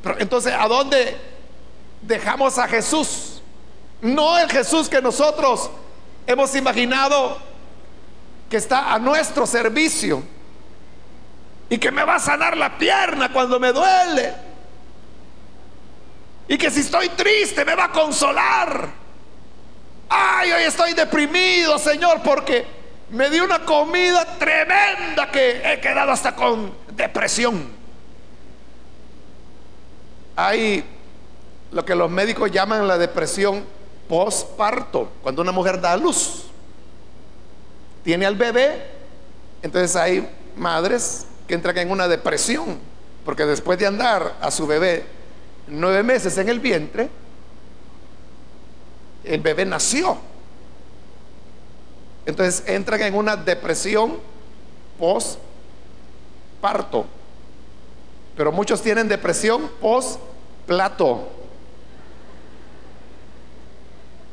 [0.02, 1.16] Pero entonces, ¿a dónde
[2.02, 3.42] dejamos a Jesús?
[4.00, 5.70] No el Jesús que nosotros
[6.28, 7.38] hemos imaginado
[8.50, 10.22] que está a nuestro servicio
[11.70, 14.34] y que me va a sanar la pierna cuando me duele
[16.46, 18.90] y que si estoy triste me va a consolar.
[20.10, 22.66] Ay, hoy estoy deprimido, Señor, porque
[23.08, 27.72] me dio una comida tremenda que he quedado hasta con depresión.
[30.36, 30.84] Hay
[31.72, 33.77] lo que los médicos llaman la depresión
[34.08, 36.44] postparto, cuando una mujer da a luz
[38.02, 38.86] tiene al bebé,
[39.62, 42.78] entonces hay madres que entran en una depresión,
[43.24, 45.04] porque después de andar a su bebé
[45.66, 47.10] nueve meses en el vientre,
[49.24, 50.16] el bebé nació.
[52.24, 54.18] Entonces entran en una depresión
[54.98, 55.36] post-parto.
[58.36, 61.28] Pero muchos tienen depresión post-plato.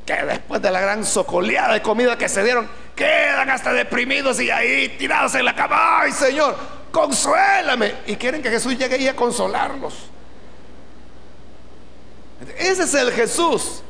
[0.06, 4.52] Que después de la gran socoleada de comida que se dieron, quedan hasta deprimidos y
[4.52, 6.02] ahí tirados en la cama.
[6.02, 6.56] Ay, Señor,
[6.92, 7.94] consuélame.
[8.06, 9.96] Y quieren que Jesús llegue ahí a consolarlos.
[12.58, 13.82] Ese es el Jesús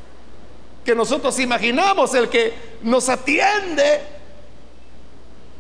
[0.86, 4.02] que nosotros imaginamos, el que nos atiende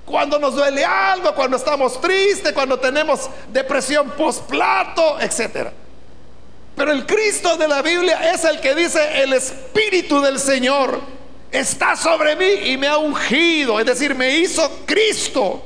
[0.05, 5.73] cuando nos duele algo, cuando estamos tristes, cuando tenemos depresión postplato, etcétera.
[6.75, 10.99] Pero el Cristo de la Biblia es el que dice el Espíritu del Señor
[11.51, 15.63] está sobre mí y me ha ungido, es decir, me hizo Cristo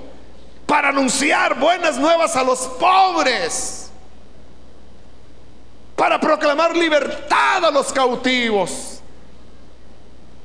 [0.67, 3.89] para anunciar buenas nuevas a los pobres,
[5.95, 9.02] para proclamar libertad a los cautivos,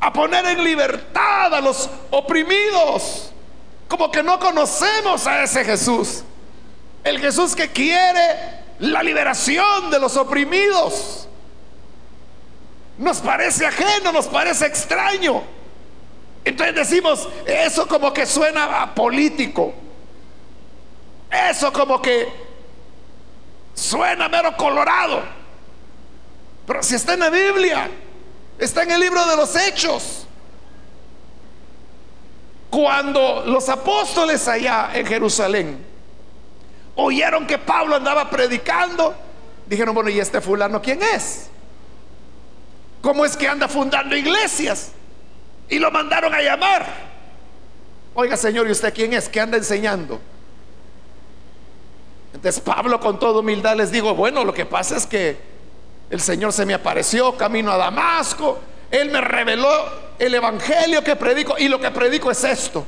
[0.00, 3.30] a poner en libertad a los oprimidos,
[3.86, 6.24] como que no conocemos a ese Jesús,
[7.04, 11.28] el Jesús que quiere la liberación de los oprimidos
[12.98, 15.42] nos parece ajeno, nos parece extraño.
[16.44, 19.74] Entonces decimos, eso como que suena político.
[21.30, 22.28] Eso como que
[23.74, 25.22] suena mero colorado.
[26.66, 27.90] Pero si está en la Biblia,
[28.58, 30.26] está en el libro de los hechos.
[32.70, 35.93] Cuando los apóstoles allá en Jerusalén
[36.96, 39.14] oyeron que Pablo andaba predicando,
[39.66, 41.48] dijeron, bueno, ¿y este fulano quién es?
[43.00, 44.92] ¿Cómo es que anda fundando iglesias?
[45.68, 46.86] Y lo mandaron a llamar.
[48.14, 49.28] Oiga, Señor, ¿y usted quién es?
[49.28, 50.20] ¿Qué anda enseñando?
[52.32, 55.36] Entonces Pablo con toda humildad les digo, bueno, lo que pasa es que
[56.10, 58.58] el Señor se me apareció camino a Damasco,
[58.90, 59.68] Él me reveló
[60.18, 62.86] el Evangelio que predico y lo que predico es esto.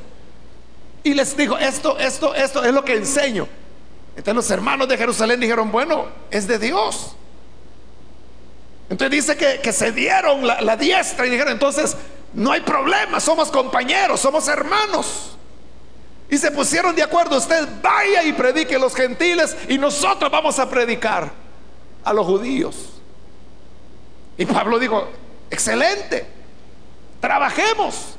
[1.03, 3.47] Y les dijo, esto, esto, esto es lo que enseño.
[4.17, 7.15] Entonces los hermanos de Jerusalén dijeron, bueno, es de Dios.
[8.89, 11.95] Entonces dice que, se dieron la, la diestra y dijeron, entonces
[12.33, 15.37] no hay problema, somos compañeros, somos hermanos.
[16.31, 20.57] Y se pusieron de acuerdo, usted vaya y predique a los gentiles y nosotros vamos
[20.57, 21.31] a predicar
[22.03, 22.75] a los judíos.
[24.35, 25.07] Y Pablo dijo,
[25.51, 26.25] excelente,
[27.19, 28.15] trabajemos.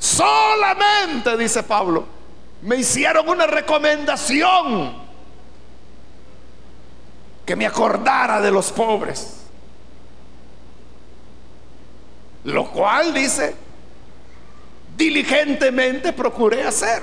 [0.00, 2.17] Solamente, dice Pablo,
[2.62, 4.96] me hicieron una recomendación
[7.46, 9.36] que me acordara de los pobres.
[12.44, 13.54] Lo cual dice,
[14.96, 17.02] diligentemente procuré hacer.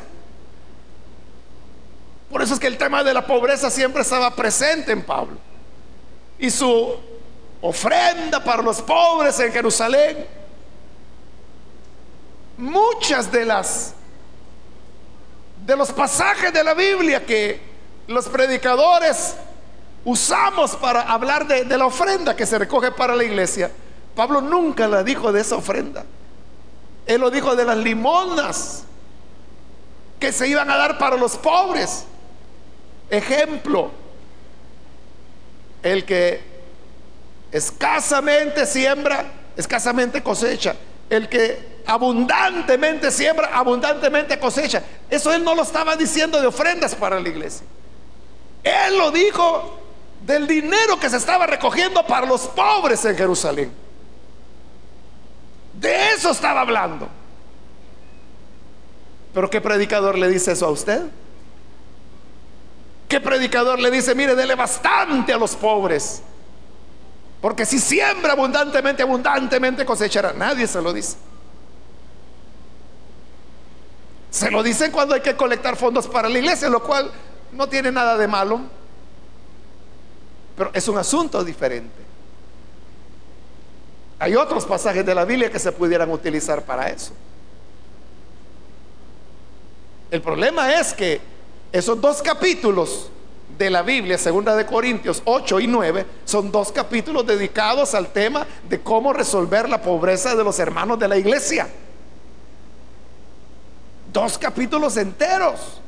[2.29, 5.37] Por eso es que el tema de la pobreza siempre estaba presente en Pablo.
[6.37, 6.95] Y su
[7.61, 10.27] ofrenda para los pobres en Jerusalén
[12.57, 13.93] muchas de las
[15.65, 17.59] de los pasajes de la Biblia que
[18.07, 19.35] los predicadores
[20.03, 23.71] usamos para hablar de, la ofrenda que se recoge para la iglesia,
[24.15, 26.05] Pablo nunca la dijo de esa ofrenda.
[27.07, 28.83] Él lo dijo de las limonas
[30.19, 32.05] que se iban a dar para los pobres.
[33.09, 33.91] Ejemplo,
[35.81, 36.41] el que
[37.51, 39.25] escasamente siembra,
[39.57, 40.75] escasamente cosecha.
[41.09, 44.81] El que abundantemente siembra, abundantemente cosecha.
[45.09, 47.65] Eso él no lo estaba diciendo de ofrendas para la iglesia.
[48.63, 49.79] Él lo dijo
[50.25, 53.71] del dinero que se estaba recogiendo para los pobres en Jerusalén.
[55.73, 57.07] De eso estaba hablando.
[59.33, 61.03] Pero ¿qué predicador le dice eso a usted?
[63.07, 66.23] ¿Qué predicador le dice, mire, dele bastante a los pobres?
[67.45, 70.33] Porque si siembra abundantemente, abundantemente cosechará.
[70.33, 71.15] Nadie se lo dice.
[74.31, 77.11] Se lo dicen cuando hay que colectar fondos para la iglesia, lo cual
[77.51, 78.61] no tiene nada de malo.
[80.57, 82.01] Pero es un asunto diferente.
[84.17, 87.11] Hay otros pasajes de la Biblia que se pudieran utilizar para eso.
[90.09, 91.21] El problema es que
[91.71, 93.11] esos dos capítulos
[93.57, 98.45] de la Biblia, segunda de Corintios 8 y 9, son dos capítulos dedicados al tema
[98.67, 101.67] de cómo resolver la pobreza de los hermanos de la iglesia.
[104.11, 105.81] Dos capítulos enteros.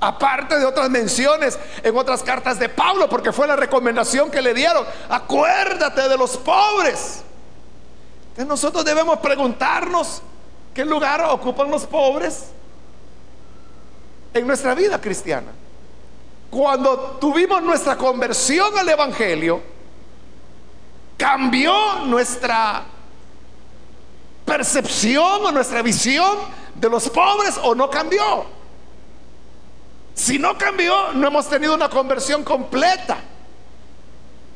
[0.00, 4.52] Aparte de otras menciones en otras cartas de Pablo, porque fue la recomendación que le
[4.52, 4.84] dieron.
[5.08, 7.22] Acuérdate de los pobres.
[8.30, 10.20] Entonces nosotros debemos preguntarnos
[10.74, 12.46] qué lugar ocupan los pobres
[14.34, 15.52] en nuestra vida cristiana.
[16.52, 19.62] Cuando tuvimos nuestra conversión al Evangelio,
[21.16, 22.84] cambió nuestra
[24.44, 26.36] percepción o nuestra visión
[26.74, 28.44] de los pobres o no cambió.
[30.12, 33.16] Si no cambió, no hemos tenido una conversión completa.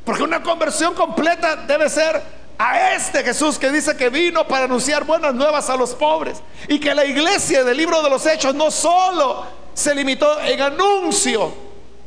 [0.04, 2.22] Porque una conversión completa debe ser
[2.58, 6.42] a este Jesús que dice que vino para anunciar buenas nuevas a los pobres.
[6.68, 11.64] Y que la iglesia del libro de los hechos no solo se limitó en anuncio,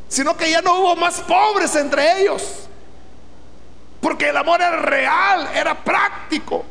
[0.10, 2.68] sino que ya no hubo más pobres entre ellos.
[4.02, 6.66] Porque el amor era real, era práctico.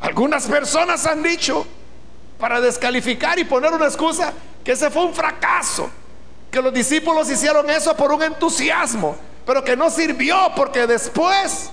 [0.00, 1.66] Algunas personas han dicho,
[2.38, 5.90] para descalificar y poner una excusa, que ese fue un fracaso,
[6.50, 9.16] que los discípulos hicieron eso por un entusiasmo,
[9.46, 11.70] pero que no sirvió porque después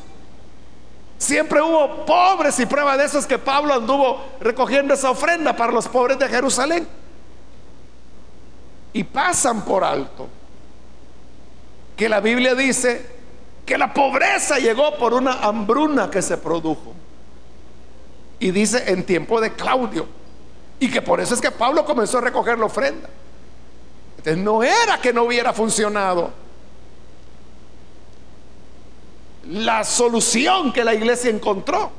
[1.17, 5.71] siempre hubo pobres y prueba de eso es que Pablo anduvo recogiendo esa ofrenda para
[5.71, 6.87] los pobres de Jerusalén.
[8.95, 10.29] Y pasan por alto
[11.97, 13.05] que la Biblia dice
[13.65, 16.93] que la pobreza llegó por una hambruna que se produjo.
[18.39, 20.07] Y dice en tiempo de Claudio.
[20.79, 23.09] Y que por eso es que Pablo comenzó a recoger la ofrenda.
[24.11, 26.31] Entonces no era que no hubiera funcionado
[29.49, 31.91] la solución que la iglesia encontró.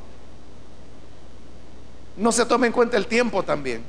[2.17, 3.85] No se toma en cuenta el tiempo también.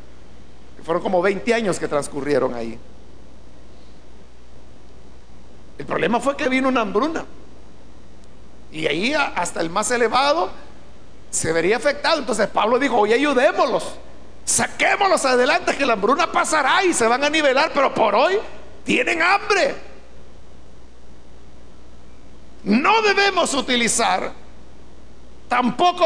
[0.83, 2.77] Fueron como 20 años que transcurrieron ahí.
[5.77, 7.25] El problema fue que vino una hambruna.
[8.71, 10.49] Y ahí hasta el más elevado
[11.29, 12.19] se vería afectado.
[12.19, 13.95] Entonces Pablo dijo, oye, ayudémoslos,
[14.45, 18.39] saquémoslos adelante, que la hambruna pasará y se van a nivelar, pero por hoy
[18.83, 19.75] tienen hambre.
[22.63, 24.33] No debemos utilizar
[25.47, 26.05] tampoco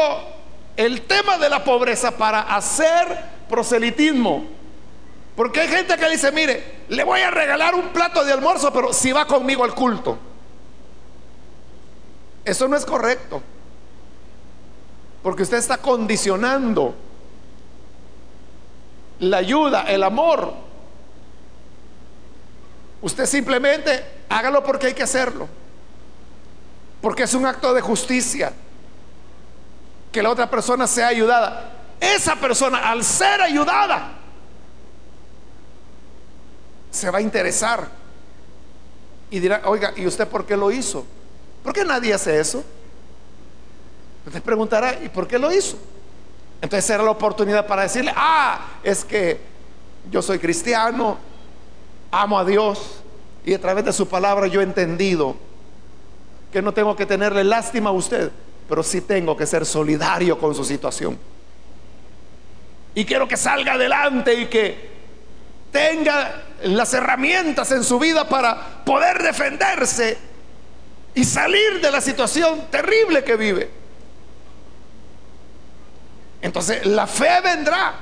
[0.76, 4.46] el tema de la pobreza para hacer proselitismo.
[5.36, 8.92] Porque hay gente que dice, mire, le voy a regalar un plato de almuerzo, pero
[8.92, 10.18] si va conmigo al culto.
[12.44, 13.42] Eso no es correcto.
[15.22, 16.94] Porque usted está condicionando
[19.20, 20.52] la ayuda, el amor.
[23.00, 25.48] Usted simplemente hágalo porque hay que hacerlo.
[27.00, 28.52] Porque es un acto de justicia.
[30.10, 31.70] Que la otra persona sea ayudada.
[32.00, 34.21] Esa persona, al ser ayudada,
[36.92, 37.88] se va a interesar.
[39.30, 41.04] Y dirá, oiga, ¿y usted por qué lo hizo?
[41.64, 42.62] ¿Por qué nadie hace eso?
[44.26, 45.76] Usted preguntará, ¿y por qué lo hizo?
[46.60, 49.40] Entonces será la oportunidad para decirle, ah, es que
[50.10, 51.16] yo soy cristiano,
[52.10, 53.02] amo a Dios
[53.44, 55.34] y a través de su palabra yo he entendido
[56.52, 58.30] que no tengo que tenerle lástima a usted,
[58.68, 61.18] pero sí tengo que ser solidario con su situación.
[62.94, 64.91] Y quiero que salga adelante y que
[65.72, 70.18] tenga las herramientas en su vida para poder defenderse
[71.14, 73.70] y salir de la situación terrible que vive.
[76.42, 77.94] Entonces la fe vendrá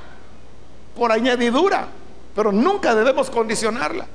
[0.95, 1.87] por añadidura,
[2.35, 4.05] pero nunca debemos condicionarla.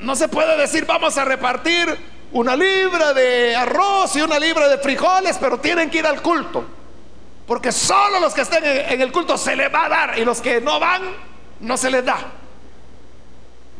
[0.00, 1.96] No, se puede decir vamos a repartir
[2.32, 6.64] una libra de arroz y una libra de frijoles, pero tienen que ir al culto.
[7.46, 10.40] Porque solo los que estén en el culto se les va a dar y los
[10.40, 11.27] que no van
[11.60, 12.32] no se les da.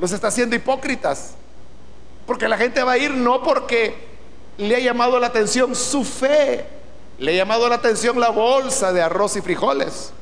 [0.01, 1.35] Los está haciendo hipócritas.
[2.27, 4.07] Porque la gente va a ir no porque
[4.59, 6.67] le ha llamado la atención su fe,
[7.19, 10.13] le ha llamado la atención la bolsa de arroz y frijoles.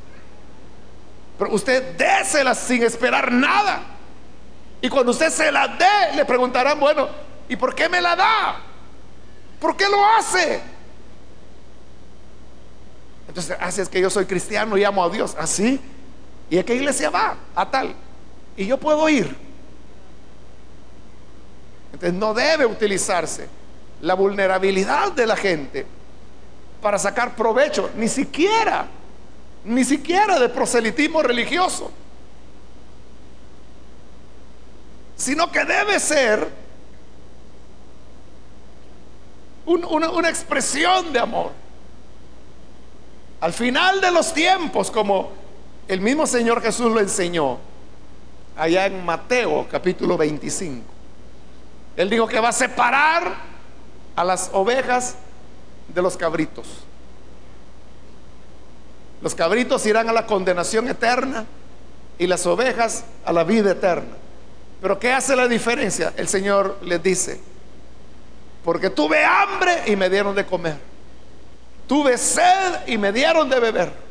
[1.38, 3.82] Pero usted désela sin esperar nada.
[4.80, 7.08] Y cuando usted se la dé, le preguntarán, bueno,
[7.48, 8.60] ¿y por qué me la da?
[9.58, 10.60] ¿Por qué lo hace?
[13.26, 15.34] Entonces, así es que yo soy cristiano y amo a Dios.
[15.38, 15.80] Así.
[16.48, 17.36] ¿Y a qué iglesia va?
[17.54, 17.94] A tal.
[18.56, 19.36] Y yo puedo ir.
[21.92, 23.48] Entonces, no debe utilizarse
[24.02, 25.86] la vulnerabilidad de la gente
[26.80, 28.86] para sacar provecho, ni siquiera,
[29.64, 31.90] ni siquiera de proselitismo religioso,
[35.16, 36.48] sino que debe ser
[39.64, 41.52] una, una expresión de amor.
[43.40, 45.32] Al final de los tiempos, como
[45.88, 47.58] el mismo Señor Jesús lo enseñó,
[48.56, 50.82] allá en Mateo capítulo 25,
[51.96, 53.34] Él dijo que va a separar
[54.14, 55.16] a las ovejas
[55.88, 56.66] de los cabritos.
[59.22, 61.46] Los cabritos irán a la condenación eterna
[62.18, 64.16] y las ovejas a la vida eterna.
[64.80, 66.12] Pero ¿qué hace la diferencia?
[66.16, 67.40] El Señor les dice,
[68.64, 70.76] porque tuve hambre y me dieron de comer.
[71.86, 74.05] Tuve sed y me dieron de beber.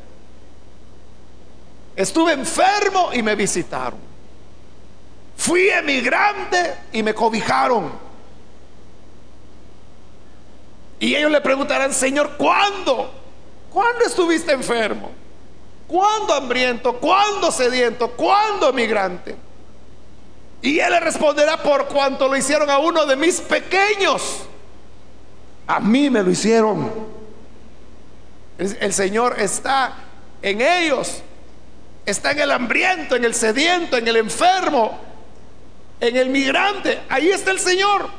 [1.95, 3.99] Estuve enfermo y me visitaron.
[5.37, 7.91] Fui emigrante y me cobijaron.
[10.99, 13.11] Y ellos le preguntarán, Señor, ¿cuándo?
[13.71, 15.11] ¿Cuándo estuviste enfermo?
[15.87, 16.97] ¿Cuándo hambriento?
[16.97, 18.11] ¿Cuándo sediento?
[18.11, 19.35] ¿Cuándo migrante?
[20.61, 24.45] Y él le responderá por cuanto lo hicieron a uno de mis pequeños.
[25.67, 26.91] A mí me lo hicieron.
[28.57, 29.93] El Señor está
[30.41, 31.21] en ellos.
[32.05, 34.99] Está en el hambriento, en el sediento, en el enfermo,
[35.99, 37.01] en el migrante.
[37.09, 38.09] Ahí está el Señor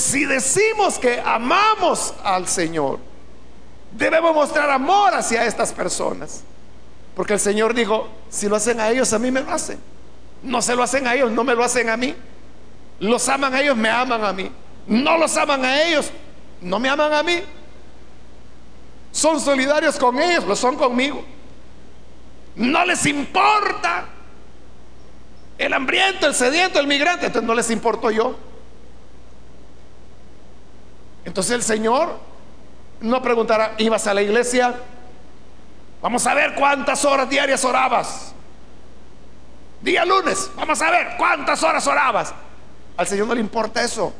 [0.00, 2.98] si decimos que amamos al Señor,
[3.92, 6.42] debemos mostrar amor hacia estas personas.
[7.14, 9.78] Porque el Señor dijo, si lo hacen a ellos, a mí me lo hacen.
[10.42, 12.14] No se lo hacen a ellos, no me lo hacen a mí.
[13.00, 14.50] Los aman a ellos, me aman a mí.
[14.86, 16.10] No los aman a ellos,
[16.60, 17.40] no me aman a mí.
[19.10, 21.22] Son solidarios con ellos, lo son conmigo.
[22.56, 24.06] No les importa
[25.58, 28.36] el hambriento, el sediento, el migrante, entonces no les importo yo.
[31.24, 32.18] Entonces el Señor
[33.00, 34.74] no preguntará, ¿ibas a la iglesia?
[36.00, 38.34] Vamos a ver cuántas horas diarias orabas.
[39.80, 42.34] Día lunes, vamos a ver cuántas horas orabas.
[42.96, 44.12] Al Señor no le importa eso.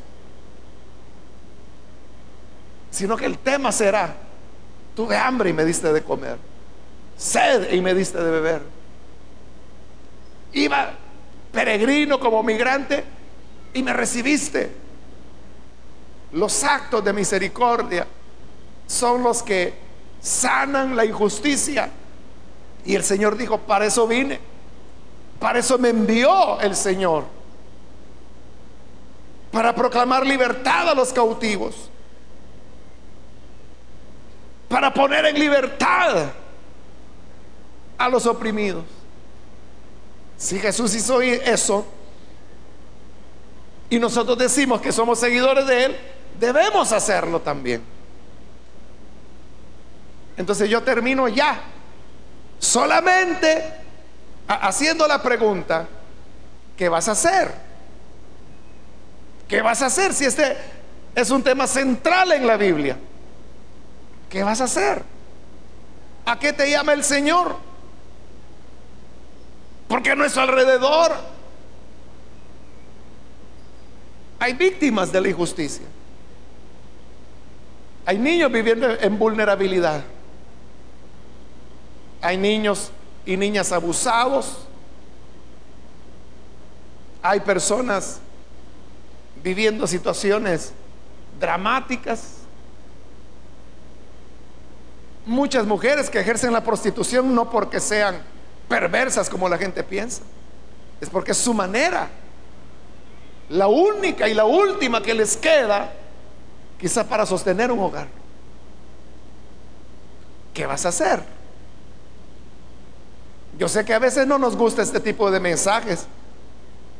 [2.89, 4.15] Sino que el tema será,
[4.95, 6.37] tuve hambre y me diste de comer.
[7.17, 8.61] Sed y me diste de beber.
[10.53, 10.93] Iba
[11.51, 13.03] peregrino como migrante
[13.73, 14.71] y me recibiste.
[16.31, 18.07] Los actos de misericordia
[18.87, 19.73] son los que
[20.21, 21.89] sanan la injusticia.
[22.85, 24.39] Y el Señor dijo, para eso vine.
[25.39, 27.25] Para eso me envió el Señor.
[29.51, 31.89] Para proclamar libertad a los cautivos.
[34.67, 36.31] Para poner en libertad
[37.97, 38.83] a los oprimidos.
[40.37, 41.85] Si Jesús hizo eso
[43.89, 45.97] y nosotros decimos que somos seguidores de Él,
[46.39, 47.81] debemos hacerlo también.
[50.35, 51.61] Entonces yo termino ya
[52.59, 53.63] solamente
[54.47, 55.87] haciendo la pregunta,
[56.75, 57.53] ¿qué vas a hacer?
[59.47, 60.57] ¿Qué vas a hacer si este
[61.13, 62.97] es un tema central en la Biblia?
[64.29, 65.03] ¿Qué vas a hacer?
[66.25, 67.55] ¿A qué te llama el Señor?
[69.93, 71.11] Porque a nuestro alrededor
[74.39, 75.85] hay víctimas de la injusticia.
[78.03, 80.03] Hay niños viviendo en vulnerabilidad.
[82.23, 82.89] Hay niños
[83.23, 84.65] y niñas abusados.
[87.21, 88.19] Hay personas
[89.43, 90.73] viviendo situaciones
[91.39, 92.37] dramáticas.
[95.27, 98.33] Muchas mujeres que ejercen la prostitución no porque sean
[98.73, 100.23] perversas como la gente piensa,
[100.99, 102.09] es porque es su manera.
[103.49, 105.93] La única y la última que les queda,
[106.79, 108.07] quizá para sostener un hogar.
[110.55, 111.21] ¿Qué vas a hacer?
[113.59, 116.07] Yo sé que a veces no nos gusta este tipo de mensajes.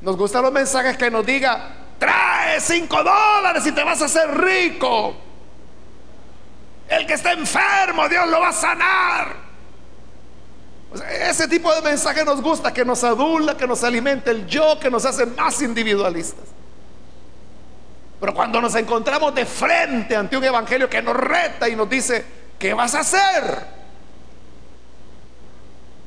[0.02, 4.30] Nos gustan los mensajes que nos diga, trae cinco dólares y te vas a hacer
[4.38, 5.16] rico.
[6.88, 9.43] El que está enfermo, Dios lo va a sanar.
[11.02, 14.92] Ese tipo de mensaje nos gusta, que nos adula, que nos alimenta el yo, que
[14.92, 16.46] nos hace más individualistas.
[18.20, 22.24] Pero cuando nos encontramos de frente ante un evangelio que nos reta y nos dice,
[22.60, 23.84] ¿qué vas a hacer?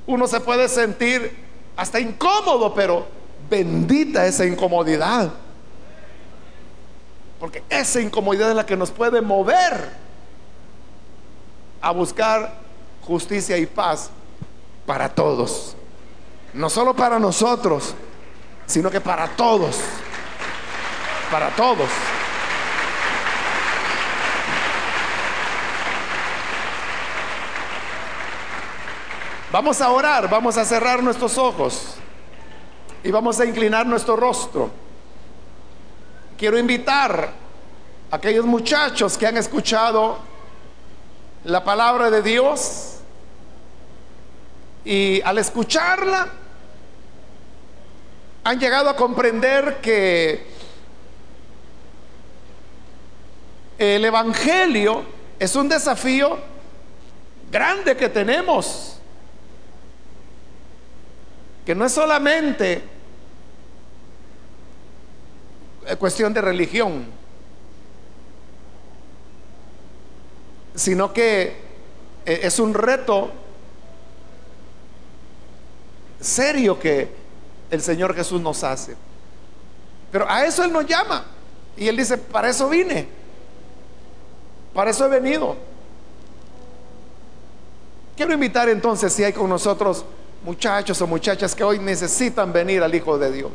[0.07, 1.37] Uno se puede sentir
[1.77, 3.07] hasta incómodo, pero
[3.51, 5.33] bendita esa incomodidad.
[7.41, 9.91] Porque esa incomodidad es la que nos puede mover
[11.83, 12.55] a buscar
[13.03, 14.11] justicia y paz
[14.87, 15.77] para todos.
[16.55, 17.95] No solo para nosotros,
[18.67, 19.79] sino que para todos.
[21.31, 21.89] Para todos.
[29.53, 31.95] Vamos a orar, vamos a cerrar nuestros ojos
[33.03, 34.71] y vamos a inclinar nuestro rostro.
[36.37, 37.33] Quiero invitar
[38.11, 40.19] a aquellos muchachos que han escuchado
[41.45, 42.96] la palabra de Dios
[44.87, 46.29] y al escucharla
[48.45, 50.47] han llegado a comprender que
[53.79, 55.05] el Evangelio
[55.41, 56.39] es un desafío
[57.51, 59.01] grande que tenemos,
[61.65, 62.85] que no es solamente
[65.99, 67.07] cuestión de religión,
[70.77, 71.57] sino que
[72.25, 73.33] eh, es un reto
[76.21, 77.09] serio que
[77.71, 78.97] el Señor Jesús nos hace.
[80.11, 81.25] Pero a eso Él nos llama.
[81.77, 83.09] Y Él dice, para eso vine.
[84.75, 85.57] Para eso he venido.
[88.17, 90.05] Quiero invitar entonces si hay con nosotros
[90.45, 93.53] muchachos o muchachas que hoy necesitan venir al Hijo de Dios.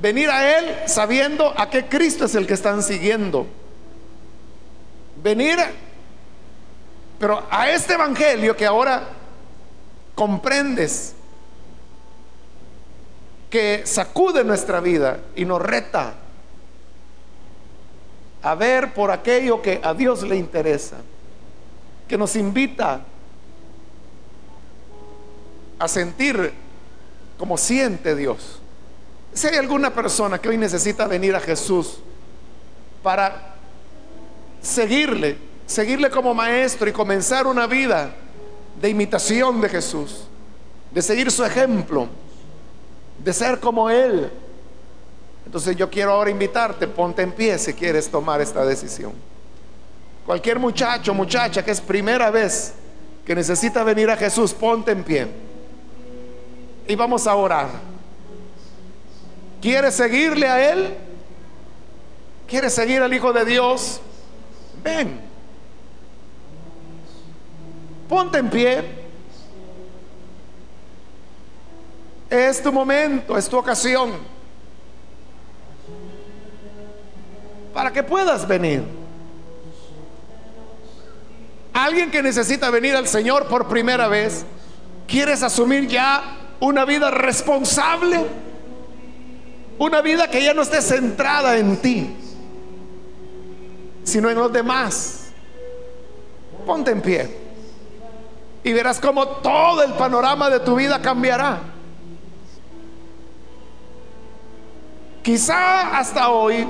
[0.00, 3.46] Venir a Él sabiendo a qué Cristo es el que están siguiendo
[5.22, 5.58] venir,
[7.18, 9.08] pero a este Evangelio que ahora
[10.20, 11.14] comprendes,
[13.48, 16.12] que sacude nuestra vida y nos reta
[18.42, 20.98] a ver por aquello que a Dios le interesa,
[22.06, 23.00] que nos invita
[25.78, 26.52] a sentir
[27.38, 28.60] como siente Dios.
[29.32, 31.98] Si hay alguna persona que hoy necesita venir a Jesús
[33.02, 33.54] para
[34.60, 38.14] seguirle, seguirle como maestro y comenzar una vida
[38.80, 40.24] de imitación de Jesús,
[40.90, 42.08] de seguir su ejemplo,
[43.22, 44.30] de ser como Él.
[45.44, 49.12] Entonces yo quiero ahora invitarte, ponte en pie si quieres tomar esta decisión.
[50.24, 52.74] Cualquier muchacho, muchacha que es primera vez
[53.26, 55.26] que necesita venir a Jesús, ponte en pie.
[56.86, 57.68] Y vamos a orar.
[59.60, 60.94] ¿Quieres seguirle a Él?
[62.48, 64.00] ¿Quieres seguir al Hijo de Dios?
[64.82, 65.20] ven,
[68.10, 68.84] ponte en pie.
[72.28, 74.12] Es tu momento, es tu ocasión
[77.72, 78.82] para que puedas venir.
[81.72, 84.44] Alguien que necesita venir al Señor por primera vez,
[85.06, 88.26] ¿quieres asumir ya una vida responsable?
[89.78, 92.10] Una vida que ya no esté centrada en ti,
[94.02, 95.30] sino en los demás.
[96.66, 97.39] Ponte en pie
[98.62, 101.60] y verás cómo todo el panorama de tu vida cambiará.
[105.22, 106.66] Quizá hasta hoy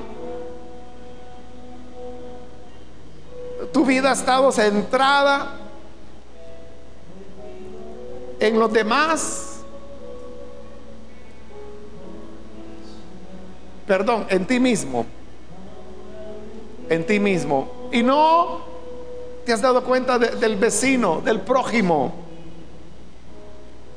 [3.73, 5.57] tu vida ha estado centrada
[8.41, 9.61] en los demás,
[13.87, 15.07] perdón, en ti mismo,
[16.89, 17.89] en ti mismo.
[17.93, 18.70] Y no
[19.53, 22.15] has dado cuenta del vecino, del prójimo.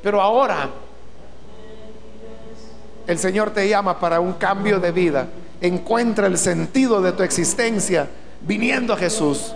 [0.02, 0.68] Pero ahora
[3.06, 5.28] el Señor te llama para un cambio de vida.
[5.60, 8.08] Encuentra el sentido de tu existencia
[8.40, 9.54] viniendo a Jesús.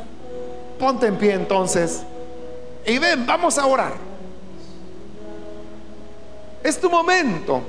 [0.79, 2.03] Ponte en pie entonces
[2.87, 3.93] y ven, vamos a orar.
[6.63, 7.63] Es tu momento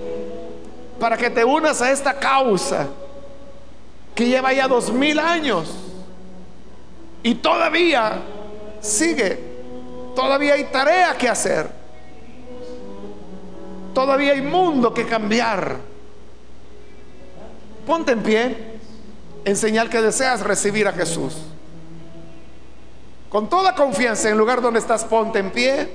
[1.00, 2.88] para que te unas a esta causa
[4.16, 5.89] que lleva ya dos mil años
[7.24, 8.22] y todavía
[8.82, 9.40] sigue,
[10.16, 11.70] todavía hay tarea que hacer,
[13.94, 15.78] todavía hay mundo que cambiar.
[17.86, 18.58] Ponte en pie
[19.46, 21.38] en señal que deseas recibir a Jesús.
[23.30, 25.90] Con toda confianza en el lugar donde estás, ponte en pie.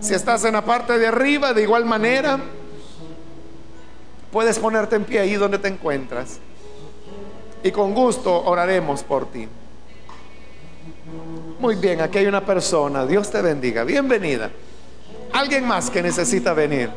[0.00, 2.38] Si estás en la parte de arriba, de igual manera,
[4.30, 6.38] puedes ponerte en pie ahí donde te encuentras.
[7.64, 9.48] Y con gusto oraremos por ti.
[11.58, 13.04] Muy bien, aquí hay una persona.
[13.04, 13.82] Dios te bendiga.
[13.82, 14.48] Bienvenida.
[15.32, 16.88] Alguien más que necesita venir.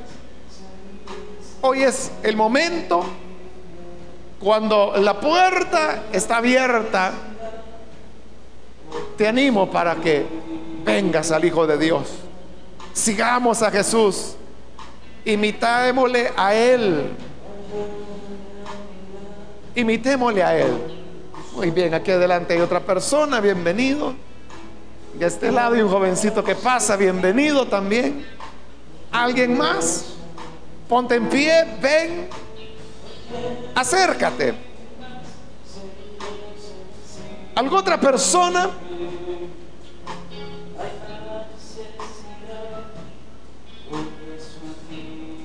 [1.61, 3.03] Hoy es el momento
[4.39, 7.11] cuando la puerta está abierta
[9.17, 10.25] te animo para que
[10.85, 12.09] vengas al Hijo de Dios.
[12.93, 14.35] Sigamos a Jesús.
[15.25, 17.09] Imitémosle a Él.
[19.73, 20.77] Imitémosle a Él.
[21.55, 24.13] Muy bien, aquí adelante hay otra persona, bienvenido.
[25.13, 28.25] De este lado hay un jovencito que pasa, bienvenido también.
[29.11, 30.13] ¿Alguien más?
[30.87, 32.29] Ponte en pie, ven,
[33.75, 34.53] acércate.
[37.55, 38.69] ¿Alguna otra persona?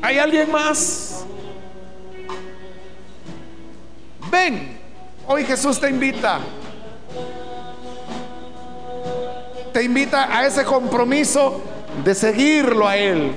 [0.03, 1.25] ¿Hay alguien más?
[4.31, 4.79] Ven,
[5.27, 6.41] hoy Jesús te invita.
[9.77, 11.61] Te invita a ese compromiso
[12.03, 13.31] de seguirlo a Él,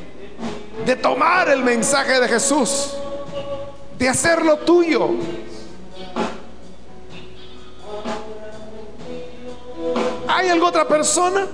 [0.85, 2.93] de tomar el mensaje de Jesús,
[3.97, 5.09] de hacerlo tuyo.
[10.29, 11.45] ¿Hay alguna otra persona?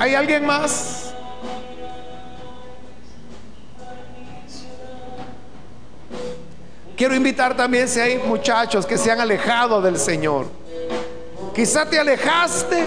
[0.00, 1.07] ¿Hay alguien más?
[6.98, 10.46] Quiero invitar también si hay muchachos que se han alejado del Señor.
[11.54, 12.84] Quizá te alejaste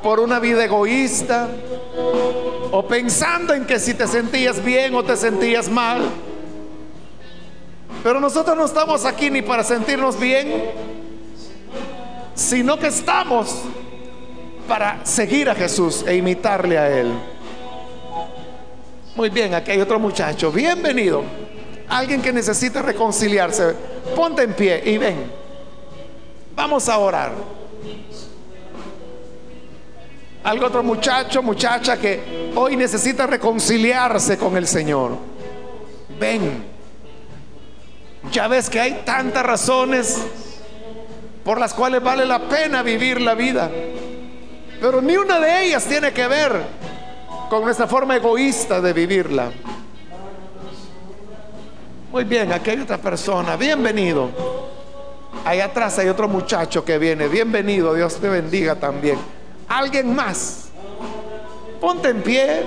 [0.00, 1.48] por una vida egoísta
[2.70, 6.02] o pensando en que si te sentías bien o te sentías mal.
[8.04, 10.70] Pero nosotros no estamos aquí ni para sentirnos bien,
[12.36, 13.62] sino que estamos
[14.68, 17.12] para seguir a Jesús e imitarle a Él.
[19.16, 20.52] Muy bien, aquí hay otro muchacho.
[20.52, 21.43] Bienvenido.
[21.88, 23.74] Alguien que necesita reconciliarse.
[24.14, 25.30] Ponte en pie y ven.
[26.54, 27.32] Vamos a orar.
[30.44, 35.16] Algo otro muchacho, muchacha que hoy necesita reconciliarse con el Señor.
[36.20, 36.64] Ven.
[38.30, 40.18] Ya ves que hay tantas razones
[41.44, 43.70] por las cuales vale la pena vivir la vida.
[44.80, 46.60] Pero ni una de ellas tiene que ver
[47.48, 49.50] con nuestra forma egoísta de vivirla.
[52.14, 53.56] Muy bien, aquí hay otra persona.
[53.56, 54.30] Bienvenido.
[55.44, 57.26] Ahí atrás hay otro muchacho que viene.
[57.26, 57.92] Bienvenido.
[57.92, 59.18] Dios te bendiga también.
[59.66, 60.68] Alguien más.
[61.80, 62.62] Ponte en pie.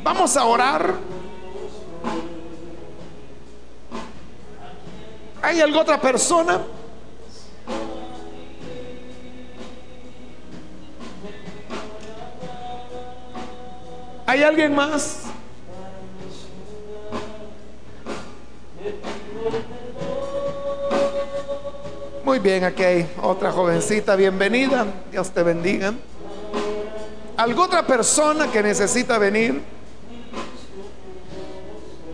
[0.00, 0.94] Vamos a orar.
[5.42, 6.60] ¿Hay alguna otra persona?
[14.24, 15.30] ¿Hay alguien más?
[22.24, 25.92] Muy bien, aquí hay otra jovencita, bienvenida, Dios te bendiga.
[27.36, 29.62] ¿Alguna otra persona que necesita venir?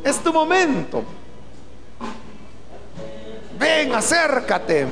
[0.02, 1.02] Es tu momento.
[3.58, 4.86] Ven, acércate.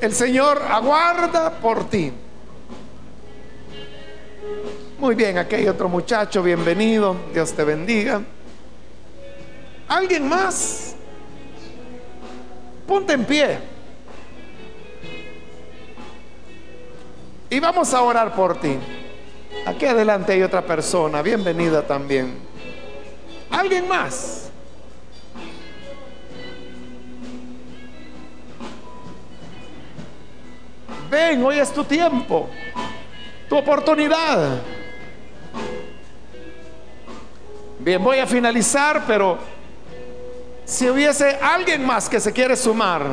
[0.00, 2.12] El Señor aguarda por ti.
[4.98, 8.22] Muy bien, aquí hay otro muchacho, bienvenido, Dios te bendiga.
[9.88, 10.96] ¿Alguien más?
[12.86, 13.58] Ponte en pie.
[17.50, 18.78] Y vamos a orar por ti.
[19.66, 22.38] Aquí adelante hay otra persona, bienvenida también.
[23.50, 24.48] ¿Alguien más?
[31.10, 32.48] Ven, hoy es tu tiempo,
[33.46, 34.75] tu oportunidad.
[37.86, 39.38] Bien, voy a finalizar, pero
[40.64, 43.06] si hubiese alguien más que se quiere sumar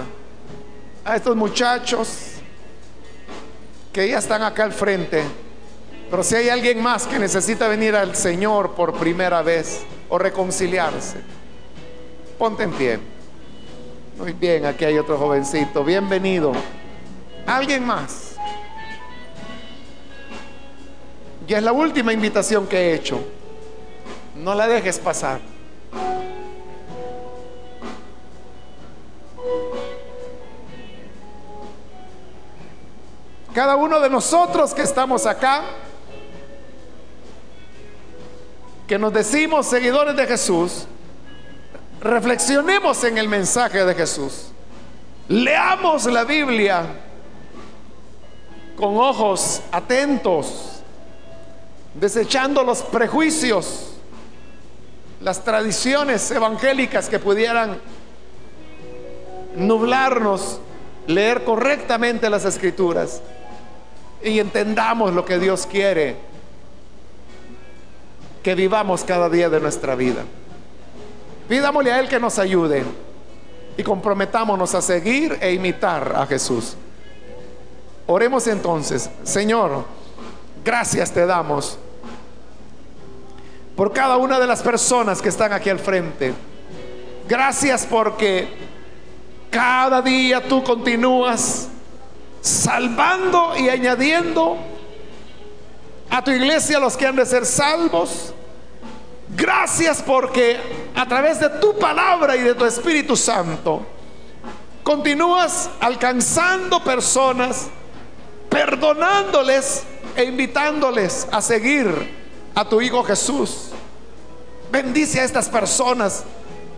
[1.05, 2.37] a estos muchachos
[3.91, 5.25] que ya están acá al frente,
[6.09, 11.17] pero si hay alguien más que necesita venir al Señor por primera vez o reconciliarse,
[12.39, 12.99] ponte en pie.
[14.17, 16.51] Muy bien, aquí hay otro jovencito, bienvenido.
[17.45, 18.37] ¿Alguien más?
[21.47, 23.23] Ya es la última invitación que he hecho.
[24.35, 25.39] No la dejes pasar.
[33.53, 35.61] Cada uno de nosotros que estamos acá,
[38.87, 40.87] que nos decimos seguidores de Jesús,
[42.01, 44.47] reflexionemos en el mensaje de Jesús.
[45.27, 46.83] Leamos la Biblia
[48.75, 50.81] con ojos atentos,
[51.93, 53.92] desechando los prejuicios,
[55.23, 57.77] las tradiciones evangélicas que pudieran
[59.55, 60.59] nublarnos,
[61.07, 63.21] leer correctamente las escrituras
[64.21, 66.17] y entendamos lo que Dios quiere
[68.43, 70.23] que vivamos cada día de nuestra vida.
[71.47, 72.83] Pidámosle a Él que nos ayude
[73.77, 76.75] y comprometámonos a seguir e imitar a Jesús.
[78.07, 79.85] Oremos entonces, Señor,
[80.65, 81.79] gracias te damos
[83.75, 86.33] por cada una de las personas que están aquí al frente.
[87.27, 88.47] Gracias porque
[89.49, 91.69] cada día tú continúas
[92.41, 94.57] salvando y añadiendo
[96.09, 98.33] a tu iglesia los que han de ser salvos.
[99.35, 100.59] Gracias porque
[100.95, 103.85] a través de tu palabra y de tu Espíritu Santo
[104.83, 107.67] continúas alcanzando personas,
[108.49, 109.83] perdonándoles
[110.15, 112.22] e invitándoles a seguir
[112.55, 113.69] a tu Hijo Jesús.
[114.71, 116.23] Bendice a estas personas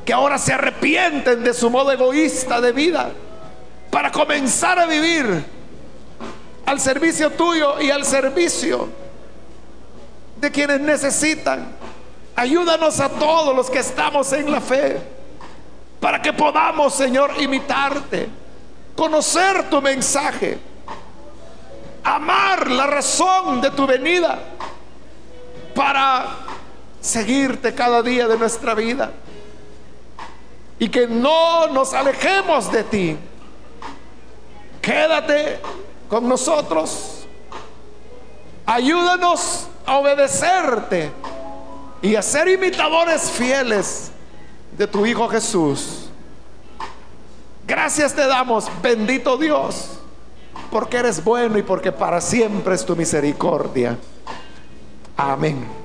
[0.04, 3.12] que ahora se arrepienten de su modo egoísta de vida
[3.90, 5.46] para comenzar a vivir
[6.66, 8.90] al servicio tuyo y al servicio
[10.40, 11.68] de quienes necesitan.
[12.36, 15.00] Ayúdanos a todos los que estamos en la fe
[16.00, 18.28] para que podamos, Señor, imitarte,
[18.96, 20.58] conocer tu mensaje,
[22.04, 24.38] amar la razón de tu venida
[25.76, 26.26] para
[27.02, 29.12] seguirte cada día de nuestra vida
[30.80, 33.18] y que no nos alejemos de ti.
[34.82, 35.60] Quédate
[36.10, 37.28] con nosotros.
[38.66, 41.12] Ayúdanos a obedecerte
[42.02, 44.12] y a ser imitadores fieles
[44.78, 46.10] de tu Hijo Jesús.
[47.68, 49.92] Gracias te damos, bendito Dios,
[50.72, 53.98] porque eres bueno y porque para siempre es tu misericordia.
[55.18, 55.85] Amén.